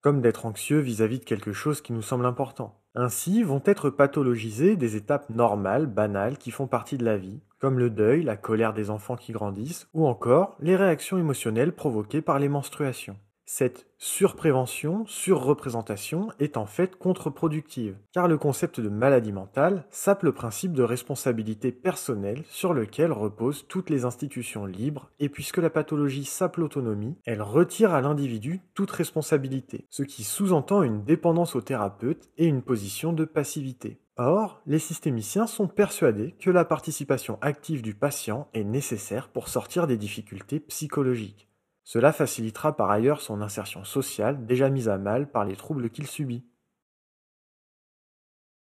comme 0.00 0.20
d'être 0.20 0.46
anxieux 0.46 0.78
vis-à-vis 0.78 1.18
de 1.18 1.24
quelque 1.24 1.52
chose 1.52 1.80
qui 1.80 1.92
nous 1.92 2.02
semble 2.02 2.26
important. 2.26 2.80
Ainsi 2.94 3.42
vont 3.42 3.62
être 3.64 3.90
pathologisées 3.90 4.76
des 4.76 4.96
étapes 4.96 5.30
normales, 5.30 5.86
banales, 5.86 6.38
qui 6.38 6.50
font 6.50 6.66
partie 6.66 6.98
de 6.98 7.04
la 7.04 7.16
vie, 7.16 7.40
comme 7.60 7.78
le 7.78 7.90
deuil, 7.90 8.22
la 8.22 8.36
colère 8.36 8.72
des 8.72 8.90
enfants 8.90 9.16
qui 9.16 9.32
grandissent, 9.32 9.88
ou 9.94 10.06
encore 10.06 10.56
les 10.60 10.76
réactions 10.76 11.18
émotionnelles 11.18 11.74
provoquées 11.74 12.22
par 12.22 12.38
les 12.38 12.48
menstruations. 12.48 13.16
Cette 13.52 13.88
surprévention, 13.98 15.04
surreprésentation 15.08 16.28
est 16.38 16.56
en 16.56 16.66
fait 16.66 16.94
contre-productive, 16.94 17.96
car 18.12 18.28
le 18.28 18.38
concept 18.38 18.78
de 18.78 18.88
maladie 18.88 19.32
mentale 19.32 19.86
sape 19.90 20.22
le 20.22 20.30
principe 20.30 20.72
de 20.72 20.84
responsabilité 20.84 21.72
personnelle 21.72 22.44
sur 22.48 22.72
lequel 22.72 23.10
reposent 23.10 23.66
toutes 23.66 23.90
les 23.90 24.04
institutions 24.04 24.66
libres, 24.66 25.10
et 25.18 25.28
puisque 25.28 25.56
la 25.56 25.68
pathologie 25.68 26.24
sape 26.24 26.58
l'autonomie, 26.58 27.16
elle 27.24 27.42
retire 27.42 27.92
à 27.92 28.00
l'individu 28.00 28.60
toute 28.74 28.92
responsabilité, 28.92 29.84
ce 29.90 30.04
qui 30.04 30.22
sous-entend 30.22 30.84
une 30.84 31.02
dépendance 31.02 31.56
au 31.56 31.60
thérapeute 31.60 32.30
et 32.38 32.46
une 32.46 32.62
position 32.62 33.12
de 33.12 33.24
passivité. 33.24 33.98
Or, 34.16 34.62
les 34.64 34.78
systémiciens 34.78 35.48
sont 35.48 35.66
persuadés 35.66 36.36
que 36.38 36.50
la 36.50 36.64
participation 36.64 37.36
active 37.40 37.82
du 37.82 37.94
patient 37.94 38.46
est 38.54 38.62
nécessaire 38.62 39.28
pour 39.28 39.48
sortir 39.48 39.88
des 39.88 39.96
difficultés 39.96 40.60
psychologiques. 40.60 41.49
Cela 41.92 42.12
facilitera 42.12 42.76
par 42.76 42.88
ailleurs 42.88 43.20
son 43.20 43.42
insertion 43.42 43.82
sociale 43.82 44.46
déjà 44.46 44.70
mise 44.70 44.88
à 44.88 44.96
mal 44.96 45.28
par 45.28 45.44
les 45.44 45.56
troubles 45.56 45.90
qu'il 45.90 46.06
subit. 46.06 46.46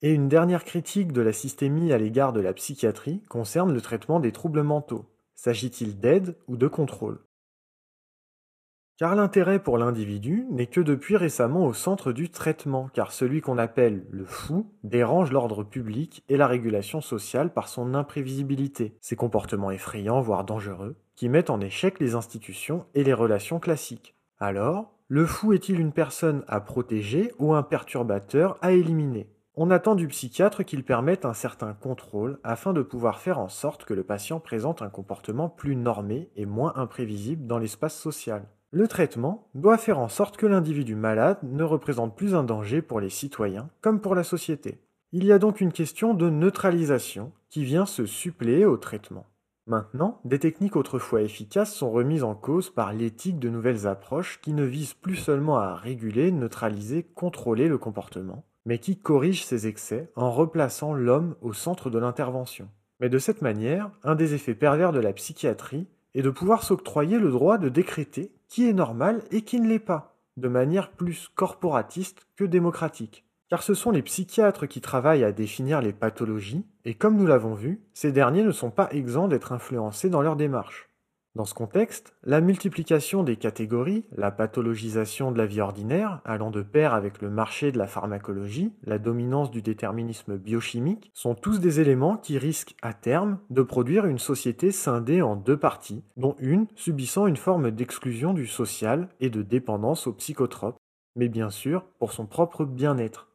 Et 0.03 0.13
une 0.13 0.29
dernière 0.29 0.65
critique 0.65 1.13
de 1.13 1.21
la 1.21 1.33
systémie 1.33 1.93
à 1.93 1.99
l'égard 1.99 2.33
de 2.33 2.39
la 2.39 2.53
psychiatrie 2.53 3.25
concerne 3.25 3.75
le 3.75 3.81
traitement 3.81 4.21
des 4.21 4.31
troubles 4.31 4.63
mentaux. 4.63 5.05
S'agit-il 5.35 5.99
d'aide 5.99 6.39
ou 6.47 6.57
de 6.57 6.69
contrôle? 6.69 7.19
Car 8.99 9.15
l'intérêt 9.15 9.61
pour 9.61 9.79
l'individu 9.79 10.45
n'est 10.51 10.67
que 10.67 10.81
depuis 10.81 11.17
récemment 11.17 11.65
au 11.65 11.73
centre 11.73 12.11
du 12.11 12.31
traitement, 12.31 12.91
car 12.93 13.13
celui 13.13 13.41
qu'on 13.41 13.57
appelle 13.57 14.05
le 14.11 14.25
fou 14.25 14.73
dérange 14.83 15.31
l'ordre 15.31 15.63
public 15.63 16.25
et 16.29 16.37
la 16.37 16.49
régulation 16.49 17.01
sociale 17.01 17.53
par 17.53 17.69
son 17.69 17.95
imprévisibilité, 17.95 18.97
ses 19.01 19.15
comportements 19.15 19.71
effrayants 19.71 20.21
voire 20.21 20.43
dangereux, 20.43 20.97
qui 21.15 21.29
mettent 21.29 21.51
en 21.51 21.61
échec 21.61 22.01
les 22.01 22.17
institutions 22.17 22.87
et 22.95 23.05
les 23.05 23.13
relations 23.13 23.61
classiques. 23.61 24.17
Alors, 24.41 24.91
le 25.07 25.27
fou 25.27 25.53
est-il 25.53 25.79
une 25.79 25.93
personne 25.93 26.43
à 26.49 26.61
protéger 26.61 27.33
ou 27.39 27.55
un 27.55 27.63
perturbateur 27.63 28.59
à 28.63 28.73
éliminer? 28.73 29.31
On 29.55 29.71
attend 29.71 29.95
du 29.95 30.09
psychiatre 30.09 30.65
qu'il 30.65 30.83
permette 30.83 31.25
un 31.25 31.35
certain 31.35 31.73
contrôle 31.73 32.41
afin 32.43 32.73
de 32.73 32.83
pouvoir 32.83 33.21
faire 33.21 33.39
en 33.39 33.49
sorte 33.49 33.85
que 33.85 33.95
le 33.95 34.03
patient 34.03 34.41
présente 34.41 34.83
un 34.83 34.89
comportement 34.89 35.49
plus 35.49 35.77
normé 35.77 36.31
et 36.35 36.47
moins 36.47 36.73
imprévisible 36.75 37.47
dans 37.47 37.59
l'espace 37.59 37.97
social. 37.97 38.49
Le 38.71 38.87
traitement 38.87 39.49
doit 39.55 39.79
faire 39.79 39.99
en 39.99 40.09
sorte 40.09 40.37
que 40.37 40.47
l'individu 40.47 40.95
malade 40.95 41.39
ne 41.43 41.65
représente 41.65 42.15
plus 42.15 42.35
un 42.35 42.45
danger 42.45 42.83
pour 42.83 43.01
les 43.01 43.09
citoyens 43.09 43.71
comme 43.81 44.01
pour 44.01 44.15
la 44.15 44.25
société. 44.25 44.83
Il 45.13 45.25
y 45.25 45.33
a 45.33 45.39
donc 45.39 45.63
une 45.63 45.73
question 45.73 46.13
de 46.13 46.29
neutralisation 46.29 47.33
qui 47.49 47.65
vient 47.65 47.87
se 47.87 48.05
suppléer 48.05 48.67
au 48.67 48.77
traitement. 48.77 49.25
Maintenant, 49.67 50.21
des 50.25 50.39
techniques 50.39 50.77
autrefois 50.77 51.23
efficaces 51.23 51.75
sont 51.75 51.91
remises 51.91 52.25
en 52.25 52.35
cause 52.35 52.69
par 52.69 52.93
l'éthique 52.93 53.39
de 53.39 53.49
nouvelles 53.49 53.87
approches 53.87 54.39
qui 54.43 54.53
ne 54.53 54.65
visent 54.65 54.95
plus 54.95 55.17
seulement 55.17 55.59
à 55.59 55.75
réguler, 55.75 56.31
neutraliser, 56.31 57.03
contrôler 57.03 57.69
le 57.69 57.79
comportement, 57.79 58.45
mais 58.67 58.79
qui 58.79 58.99
corrigent 58.99 59.45
ces 59.45 59.67
excès 59.67 60.11
en 60.15 60.31
replaçant 60.31 60.93
l'homme 60.93 61.37
au 61.41 61.55
centre 61.55 61.89
de 61.89 61.99
l'intervention. 61.99 62.69
Mais 63.01 63.09
de 63.09 63.19
cette 63.19 63.41
manière, 63.41 63.91
un 64.03 64.15
des 64.15 64.35
effets 64.35 64.55
pervers 64.55 64.93
de 64.93 65.01
la 65.01 65.15
psychiatrie 65.15 65.87
est 66.19 66.23
de 66.23 66.31
pouvoir 66.31 66.63
s'octroyer 66.63 67.19
le 67.19 67.31
droit 67.31 67.59
de 67.59 67.69
décréter 67.69 68.33
qui 68.49 68.69
est 68.69 68.73
normal 68.73 69.23
et 69.31 69.43
qui 69.43 69.61
ne 69.61 69.69
l'est 69.69 69.79
pas, 69.79 70.17
de 70.37 70.49
manière 70.49 70.91
plus 70.91 71.29
corporatiste 71.35 72.27
que 72.37 72.45
démocratique 72.45 73.25
car 73.49 73.63
ce 73.63 73.75
sont 73.75 73.91
les 73.91 74.03
psychiatres 74.03 74.67
qui 74.67 74.81
travaillent 74.81 75.25
à 75.25 75.33
définir 75.33 75.81
les 75.81 75.93
pathologies, 75.93 76.67
et 76.85 76.95
comme 76.95 77.17
nous 77.17 77.27
l'avons 77.27 77.55
vu, 77.55 77.81
ces 77.95 78.13
derniers 78.13 78.43
ne 78.43 78.53
sont 78.53 78.71
pas 78.71 78.89
exempts 78.93 79.29
d'être 79.29 79.53
influencés 79.53 80.11
dans 80.11 80.23
leur 80.23 80.37
démarche. 80.37 80.88
Dans 81.39 81.45
ce 81.45 81.55
contexte, 81.55 82.17
la 82.25 82.41
multiplication 82.41 83.23
des 83.23 83.37
catégories, 83.37 84.05
la 84.17 84.33
pathologisation 84.33 85.31
de 85.31 85.39
la 85.39 85.47
vie 85.47 85.61
ordinaire, 85.61 86.21
allant 86.25 86.51
de 86.51 86.63
pair 86.63 86.95
avec 86.95 87.23
le 87.23 87.31
marché 87.31 87.71
de 87.71 87.79
la 87.79 87.87
pharmacologie, 87.87 88.73
la 88.83 88.99
dominance 88.99 89.53
du 89.53 89.63
déterminisme 89.63 90.37
biochimique, 90.37 91.13
sont 91.15 91.37
tous 91.37 91.61
des 91.61 91.79
éléments 91.79 92.17
qui 92.17 92.39
risquent 92.39 92.75
à 92.83 92.93
terme 92.93 93.39
de 93.51 93.63
produire 93.63 94.05
une 94.07 94.19
société 94.19 94.73
scindée 94.73 95.23
en 95.23 95.37
deux 95.37 95.57
parties, 95.57 96.03
dont 96.17 96.35
une 96.41 96.67
subissant 96.75 97.29
une 97.29 97.37
forme 97.37 97.71
d'exclusion 97.71 98.35
du 98.35 98.49
social 98.49 99.09
et 99.21 99.31
de 99.31 99.43
dépendance 99.43 100.09
aux 100.09 100.15
psychotropes, 100.15 100.79
mais 101.15 101.29
bien 101.29 101.51
sûr 101.51 101.85
pour 102.01 102.11
son 102.11 102.27
propre 102.27 102.65
bien-être. 102.65 103.28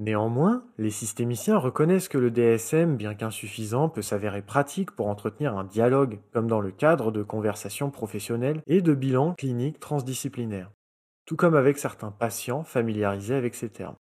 Néanmoins, 0.00 0.64
les 0.78 0.90
systémiciens 0.90 1.58
reconnaissent 1.58 2.08
que 2.08 2.18
le 2.18 2.30
DSM, 2.30 2.96
bien 2.96 3.14
qu'insuffisant, 3.14 3.88
peut 3.88 4.02
s'avérer 4.02 4.42
pratique 4.42 4.92
pour 4.92 5.08
entretenir 5.08 5.58
un 5.58 5.64
dialogue, 5.64 6.20
comme 6.32 6.46
dans 6.46 6.60
le 6.60 6.70
cadre 6.70 7.10
de 7.10 7.24
conversations 7.24 7.90
professionnelles 7.90 8.62
et 8.68 8.80
de 8.80 8.94
bilans 8.94 9.34
cliniques 9.34 9.80
transdisciplinaires, 9.80 10.70
tout 11.26 11.34
comme 11.34 11.56
avec 11.56 11.78
certains 11.78 12.12
patients 12.12 12.62
familiarisés 12.62 13.34
avec 13.34 13.56
ces 13.56 13.70
termes. 13.70 13.96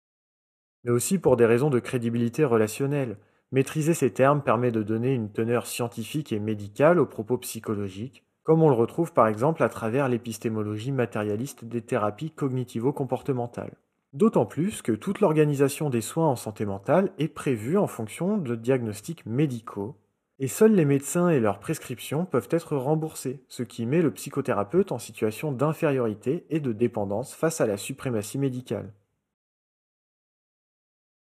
Mais 0.83 0.89
aussi 0.89 1.19
pour 1.19 1.37
des 1.37 1.45
raisons 1.45 1.69
de 1.69 1.79
crédibilité 1.79 2.43
relationnelle. 2.43 3.17
Maîtriser 3.51 3.93
ces 3.93 4.11
termes 4.11 4.41
permet 4.41 4.71
de 4.71 4.81
donner 4.81 5.13
une 5.13 5.31
teneur 5.31 5.67
scientifique 5.67 6.33
et 6.33 6.39
médicale 6.39 6.97
aux 6.97 7.05
propos 7.05 7.37
psychologiques, 7.37 8.25
comme 8.41 8.63
on 8.63 8.69
le 8.69 8.75
retrouve 8.75 9.13
par 9.13 9.27
exemple 9.27 9.61
à 9.61 9.69
travers 9.69 10.09
l'épistémologie 10.09 10.91
matérialiste 10.91 11.65
des 11.65 11.81
thérapies 11.81 12.31
cognitivo-comportementales. 12.31 13.77
D'autant 14.13 14.45
plus 14.45 14.83
que 14.83 14.91
toute 14.91 15.21
l'organisation 15.21 15.89
des 15.89 16.01
soins 16.01 16.27
en 16.27 16.35
santé 16.35 16.65
mentale 16.65 17.11
est 17.17 17.27
prévue 17.27 17.79
en 17.79 17.87
fonction 17.87 18.37
de 18.37 18.55
diagnostics 18.55 19.25
médicaux, 19.25 19.97
et 20.37 20.47
seuls 20.47 20.75
les 20.75 20.85
médecins 20.85 21.29
et 21.29 21.39
leurs 21.39 21.59
prescriptions 21.59 22.25
peuvent 22.25 22.49
être 22.51 22.77
remboursés, 22.77 23.43
ce 23.47 23.63
qui 23.63 23.87
met 23.87 24.03
le 24.03 24.11
psychothérapeute 24.11 24.91
en 24.91 24.99
situation 24.99 25.51
d'infériorité 25.51 26.45
et 26.51 26.59
de 26.59 26.73
dépendance 26.73 27.33
face 27.33 27.59
à 27.59 27.65
la 27.65 27.77
suprématie 27.77 28.37
médicale. 28.37 28.93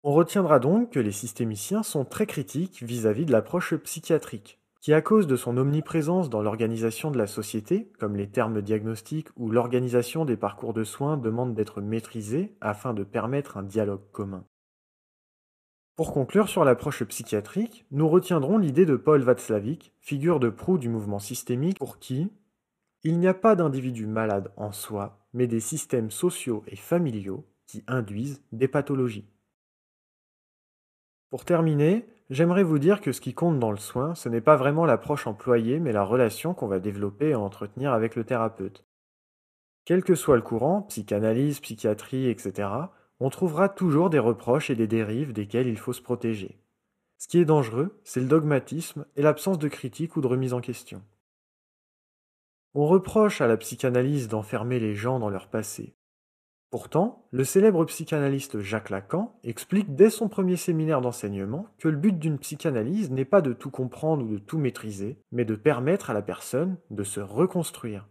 On 0.03 0.13
retiendra 0.13 0.59
donc 0.59 0.91
que 0.91 1.01
les 1.01 1.13
systémiciens 1.13 1.83
sont 1.83 2.07
très 2.07 2.27
critiques 2.27 2.83
vis-à-vis 2.83 3.27
de 3.27 3.33
l'approche 3.33 3.75
psychiatrique 3.77 4.58
qui 4.81 4.93
à 4.93 5.03
cause 5.03 5.27
de 5.27 5.37
son 5.37 5.57
omniprésence 5.57 6.31
dans 6.31 6.43
l'organisation 6.43 7.11
de 7.11 7.19
la 7.19 7.27
société, 7.27 7.91
comme 7.99 8.17
les 8.17 8.31
termes 8.31 8.63
diagnostiques 8.63 9.29
ou 9.37 9.51
l'organisation 9.51 10.25
des 10.25 10.37
parcours 10.37 10.73
de 10.73 10.85
soins 10.85 11.17
demandent 11.17 11.55
d'être 11.55 11.81
maîtrisés 11.81 12.57
afin 12.61 12.95
de 12.95 13.03
permettre 13.03 13.57
un 13.57 13.65
dialogue 13.65 14.11
commun. 14.13 14.45
Pour 15.97 16.13
conclure 16.13 16.49
sur 16.49 16.65
l'approche 16.65 17.03
psychiatrique, 17.03 17.85
nous 17.91 18.09
retiendrons 18.09 18.59
l'idée 18.59 18.87
de 18.87 18.95
Paul 18.95 19.21
Václavic, 19.23 19.93
figure 20.01 20.39
de 20.39 20.49
proue 20.49 20.79
du 20.79 20.89
mouvement 20.89 21.19
systémique 21.19 21.79
pour 21.79 21.99
qui 21.99 22.31
il 23.05 23.19
n'y 23.21 23.29
a 23.29 23.35
pas 23.35 23.55
d'individu 23.55 24.07
malade 24.07 24.53
en 24.57 24.73
soi, 24.73 25.25
mais 25.33 25.47
des 25.47 25.61
systèmes 25.61 26.11
sociaux 26.11 26.65
et 26.67 26.77
familiaux 26.77 27.47
qui 27.67 27.85
induisent 27.87 28.43
des 28.51 28.67
pathologies. 28.67 29.29
Pour 31.31 31.45
terminer, 31.45 32.07
J'aimerais 32.31 32.63
vous 32.63 32.79
dire 32.79 33.01
que 33.01 33.13
ce 33.13 33.23
qui 33.23 33.33
compte 33.33 33.59
dans 33.59 33.71
le 33.71 33.79
soin, 33.79 34.15
ce 34.15 34.29
n'est 34.29 34.43
pas 34.43 34.57
vraiment 34.57 34.85
l'approche 34.85 35.27
employée, 35.27 35.81
mais 35.81 35.93
la 35.93 36.03
relation 36.05 36.53
qu'on 36.53 36.67
va 36.67 36.79
développer 36.79 37.31
et 37.31 37.35
entretenir 37.35 37.93
avec 37.93 38.17
le 38.17 38.25
thérapeute. 38.25 38.85
Quel 39.87 40.05
que 40.05 40.15
soit 40.15 40.37
le 40.37 40.43
courant, 40.43 40.83
psychanalyse, 40.83 41.61
psychiatrie, 41.61 42.29
etc., 42.29 42.69
on 43.21 43.31
trouvera 43.31 43.71
toujours 43.71 44.11
des 44.11 44.19
reproches 44.19 44.69
et 44.69 44.77
des 44.77 44.87
dérives 44.87 45.33
desquelles 45.33 45.67
il 45.67 45.79
faut 45.79 45.95
se 45.95 46.03
protéger. 46.03 46.61
Ce 47.17 47.27
qui 47.27 47.39
est 47.39 47.47
dangereux, 47.47 47.99
c'est 48.05 48.21
le 48.21 48.27
dogmatisme 48.27 49.07
et 49.17 49.23
l'absence 49.23 49.59
de 49.59 49.69
critique 49.69 50.17
ou 50.17 50.21
de 50.21 50.27
remise 50.27 50.53
en 50.53 50.61
question. 50.61 51.03
On 52.75 52.87
reproche 52.87 53.41
à 53.41 53.47
la 53.47 53.57
psychanalyse 53.57 54.29
d'enfermer 54.29 54.79
les 54.79 54.95
gens 54.95 55.19
dans 55.19 55.31
leur 55.31 55.49
passé, 55.49 55.97
Pourtant, 56.71 57.27
le 57.31 57.45
célèbre 57.45 57.85
psychanalyste 57.87 58.61
Jacques 58.61 58.91
Lacan 58.91 59.39
explique 59.43 59.95
dès 59.95 60.11
son 60.11 60.29
premier 60.29 60.57
séminaire 60.57 61.01
d'enseignement 61.01 61.67
que 61.79 61.89
le 61.89 61.97
but 61.97 62.19
d'une 62.19 62.39
psychanalyse 62.39 63.11
n'est 63.11 63.25
pas 63.25 63.41
de 63.41 63.55
tout 63.55 63.71
comprendre 63.71 64.25
ou 64.25 64.29
de 64.29 64.39
tout 64.39 64.59
maîtriser, 64.59 65.19
mais 65.33 65.47
de 65.47 65.57
permettre 65.57 66.11
à 66.11 66.15
la 66.15 66.21
personne 66.21 66.77
de 66.91 67.05
se 67.05 67.21
reconstruire. 67.21 68.07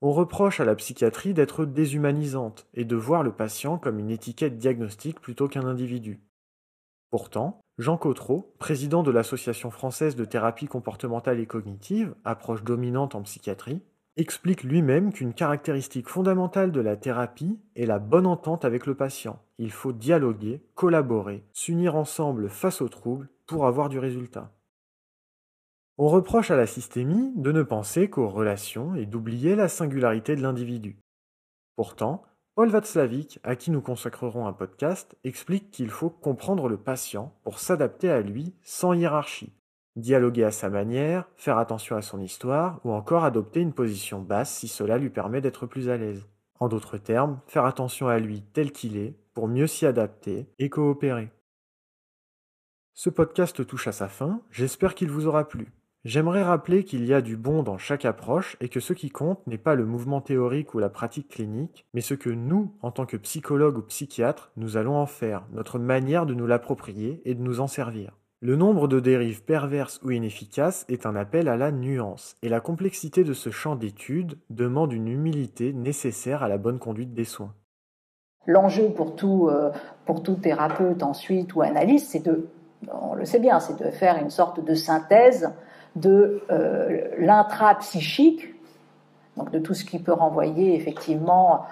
On 0.00 0.12
reproche 0.12 0.60
à 0.60 0.64
la 0.64 0.74
psychiatrie 0.74 1.34
d'être 1.34 1.66
déshumanisante 1.66 2.66
et 2.72 2.86
de 2.86 2.96
voir 2.96 3.22
le 3.22 3.32
patient 3.32 3.76
comme 3.76 3.98
une 3.98 4.10
étiquette 4.10 4.56
diagnostique 4.56 5.20
plutôt 5.20 5.46
qu'un 5.46 5.66
individu. 5.66 6.22
Pourtant, 7.10 7.60
Jean 7.76 7.98
Cotreau, 7.98 8.54
président 8.58 9.02
de 9.02 9.10
l'Association 9.10 9.70
française 9.70 10.16
de 10.16 10.24
thérapie 10.24 10.68
comportementale 10.68 11.38
et 11.38 11.46
cognitive, 11.46 12.14
approche 12.24 12.62
dominante 12.62 13.14
en 13.14 13.22
psychiatrie, 13.22 13.82
explique 14.20 14.62
lui-même 14.62 15.12
qu'une 15.12 15.32
caractéristique 15.32 16.08
fondamentale 16.08 16.72
de 16.72 16.80
la 16.80 16.96
thérapie 16.96 17.58
est 17.74 17.86
la 17.86 17.98
bonne 17.98 18.26
entente 18.26 18.64
avec 18.64 18.86
le 18.86 18.94
patient. 18.94 19.42
Il 19.58 19.72
faut 19.72 19.92
dialoguer, 19.92 20.62
collaborer, 20.74 21.42
s'unir 21.52 21.96
ensemble 21.96 22.48
face 22.48 22.82
aux 22.82 22.88
troubles 22.88 23.28
pour 23.46 23.66
avoir 23.66 23.88
du 23.88 23.98
résultat. 23.98 24.52
On 25.98 26.08
reproche 26.08 26.50
à 26.50 26.56
la 26.56 26.66
systémie 26.66 27.32
de 27.36 27.52
ne 27.52 27.62
penser 27.62 28.08
qu'aux 28.08 28.28
relations 28.28 28.94
et 28.94 29.06
d'oublier 29.06 29.56
la 29.56 29.68
singularité 29.68 30.36
de 30.36 30.42
l'individu. 30.42 30.98
Pourtant, 31.76 32.22
Paul 32.54 32.68
Václavic, 32.68 33.38
à 33.42 33.56
qui 33.56 33.70
nous 33.70 33.80
consacrerons 33.80 34.46
un 34.46 34.52
podcast, 34.52 35.16
explique 35.24 35.70
qu'il 35.70 35.88
faut 35.88 36.10
comprendre 36.10 36.68
le 36.68 36.76
patient 36.76 37.34
pour 37.42 37.58
s'adapter 37.58 38.10
à 38.10 38.20
lui 38.20 38.54
sans 38.62 38.92
hiérarchie, 38.92 39.52
dialoguer 39.96 40.44
à 40.44 40.50
sa 40.50 40.70
manière, 40.70 41.28
faire 41.36 41.58
attention 41.58 41.96
à 41.96 42.02
son 42.02 42.20
histoire 42.20 42.80
ou 42.84 42.92
encore 42.92 43.24
adopter 43.24 43.60
une 43.60 43.72
position 43.72 44.20
basse 44.20 44.54
si 44.54 44.68
cela 44.68 44.98
lui 44.98 45.10
permet 45.10 45.40
d'être 45.40 45.66
plus 45.66 45.88
à 45.88 45.96
l'aise. 45.96 46.26
En 46.58 46.68
d'autres 46.68 46.98
termes, 46.98 47.40
faire 47.46 47.64
attention 47.64 48.08
à 48.08 48.18
lui 48.18 48.42
tel 48.52 48.72
qu'il 48.72 48.96
est 48.96 49.16
pour 49.34 49.48
mieux 49.48 49.66
s'y 49.66 49.86
adapter 49.86 50.46
et 50.58 50.68
coopérer. 50.68 51.30
Ce 52.94 53.08
podcast 53.08 53.66
touche 53.66 53.88
à 53.88 53.92
sa 53.92 54.08
fin, 54.08 54.42
j'espère 54.50 54.94
qu'il 54.94 55.10
vous 55.10 55.26
aura 55.26 55.48
plu. 55.48 55.72
J'aimerais 56.04 56.42
rappeler 56.42 56.84
qu'il 56.84 57.04
y 57.04 57.12
a 57.12 57.20
du 57.20 57.36
bon 57.36 57.62
dans 57.62 57.76
chaque 57.76 58.06
approche 58.06 58.56
et 58.60 58.70
que 58.70 58.80
ce 58.80 58.94
qui 58.94 59.10
compte 59.10 59.46
n'est 59.46 59.58
pas 59.58 59.74
le 59.74 59.84
mouvement 59.84 60.22
théorique 60.22 60.74
ou 60.74 60.78
la 60.78 60.88
pratique 60.88 61.28
clinique, 61.28 61.86
mais 61.92 62.00
ce 62.00 62.14
que 62.14 62.30
nous, 62.30 62.74
en 62.80 62.90
tant 62.90 63.04
que 63.04 63.18
psychologues 63.18 63.76
ou 63.76 63.82
psychiatres, 63.82 64.50
nous 64.56 64.78
allons 64.78 64.96
en 64.96 65.06
faire, 65.06 65.46
notre 65.52 65.78
manière 65.78 66.24
de 66.24 66.32
nous 66.32 66.46
l'approprier 66.46 67.20
et 67.26 67.34
de 67.34 67.42
nous 67.42 67.60
en 67.60 67.66
servir. 67.66 68.19
Le 68.42 68.56
nombre 68.56 68.88
de 68.88 69.00
dérives 69.00 69.44
perverses 69.44 70.00
ou 70.02 70.12
inefficaces 70.12 70.86
est 70.88 71.04
un 71.04 71.14
appel 71.14 71.46
à 71.46 71.58
la 71.58 71.70
nuance, 71.70 72.36
et 72.42 72.48
la 72.48 72.60
complexité 72.60 73.22
de 73.22 73.34
ce 73.34 73.50
champ 73.50 73.76
d'étude 73.76 74.38
demande 74.48 74.94
une 74.94 75.08
humilité 75.08 75.74
nécessaire 75.74 76.42
à 76.42 76.48
la 76.48 76.56
bonne 76.56 76.78
conduite 76.78 77.12
des 77.12 77.26
soins. 77.26 77.52
L'enjeu 78.46 78.88
pour 78.94 79.14
tout, 79.14 79.48
euh, 79.50 79.70
pour 80.06 80.22
tout 80.22 80.36
thérapeute 80.36 81.02
ensuite 81.02 81.54
ou 81.54 81.60
analyste, 81.60 82.12
c'est 82.12 82.24
de, 82.24 82.48
on 82.90 83.14
le 83.14 83.26
sait 83.26 83.40
bien, 83.40 83.60
c'est 83.60 83.78
de 83.78 83.90
faire 83.90 84.16
une 84.16 84.30
sorte 84.30 84.64
de 84.64 84.74
synthèse 84.74 85.52
de 85.94 86.40
euh, 86.50 87.08
l'intra-psychique, 87.18 88.54
donc 89.36 89.50
de 89.50 89.58
tout 89.58 89.74
ce 89.74 89.84
qui 89.84 89.98
peut 89.98 90.14
renvoyer 90.14 90.74
effectivement 90.74 91.66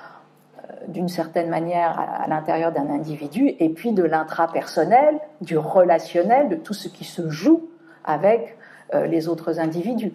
d'une 0.89 1.09
certaine 1.09 1.49
manière 1.49 1.99
à, 1.99 2.29
l'intérieur 2.29 2.73
d'un 2.73 2.91
individu, 2.91 3.55
et 3.59 3.69
puis 3.69 3.93
de 3.93 4.03
l'intrapersonnel, 4.03 5.19
du 5.41 5.57
relationnel, 5.57 6.49
de 6.49 6.57
tout 6.57 6.75
ce 6.75 6.89
qui 6.89 7.05
se 7.05 7.29
joue 7.29 7.69
avec 8.05 8.57
euh, 8.95 9.07
les 9.07 9.29
autres 9.29 9.61
individus. 9.61 10.13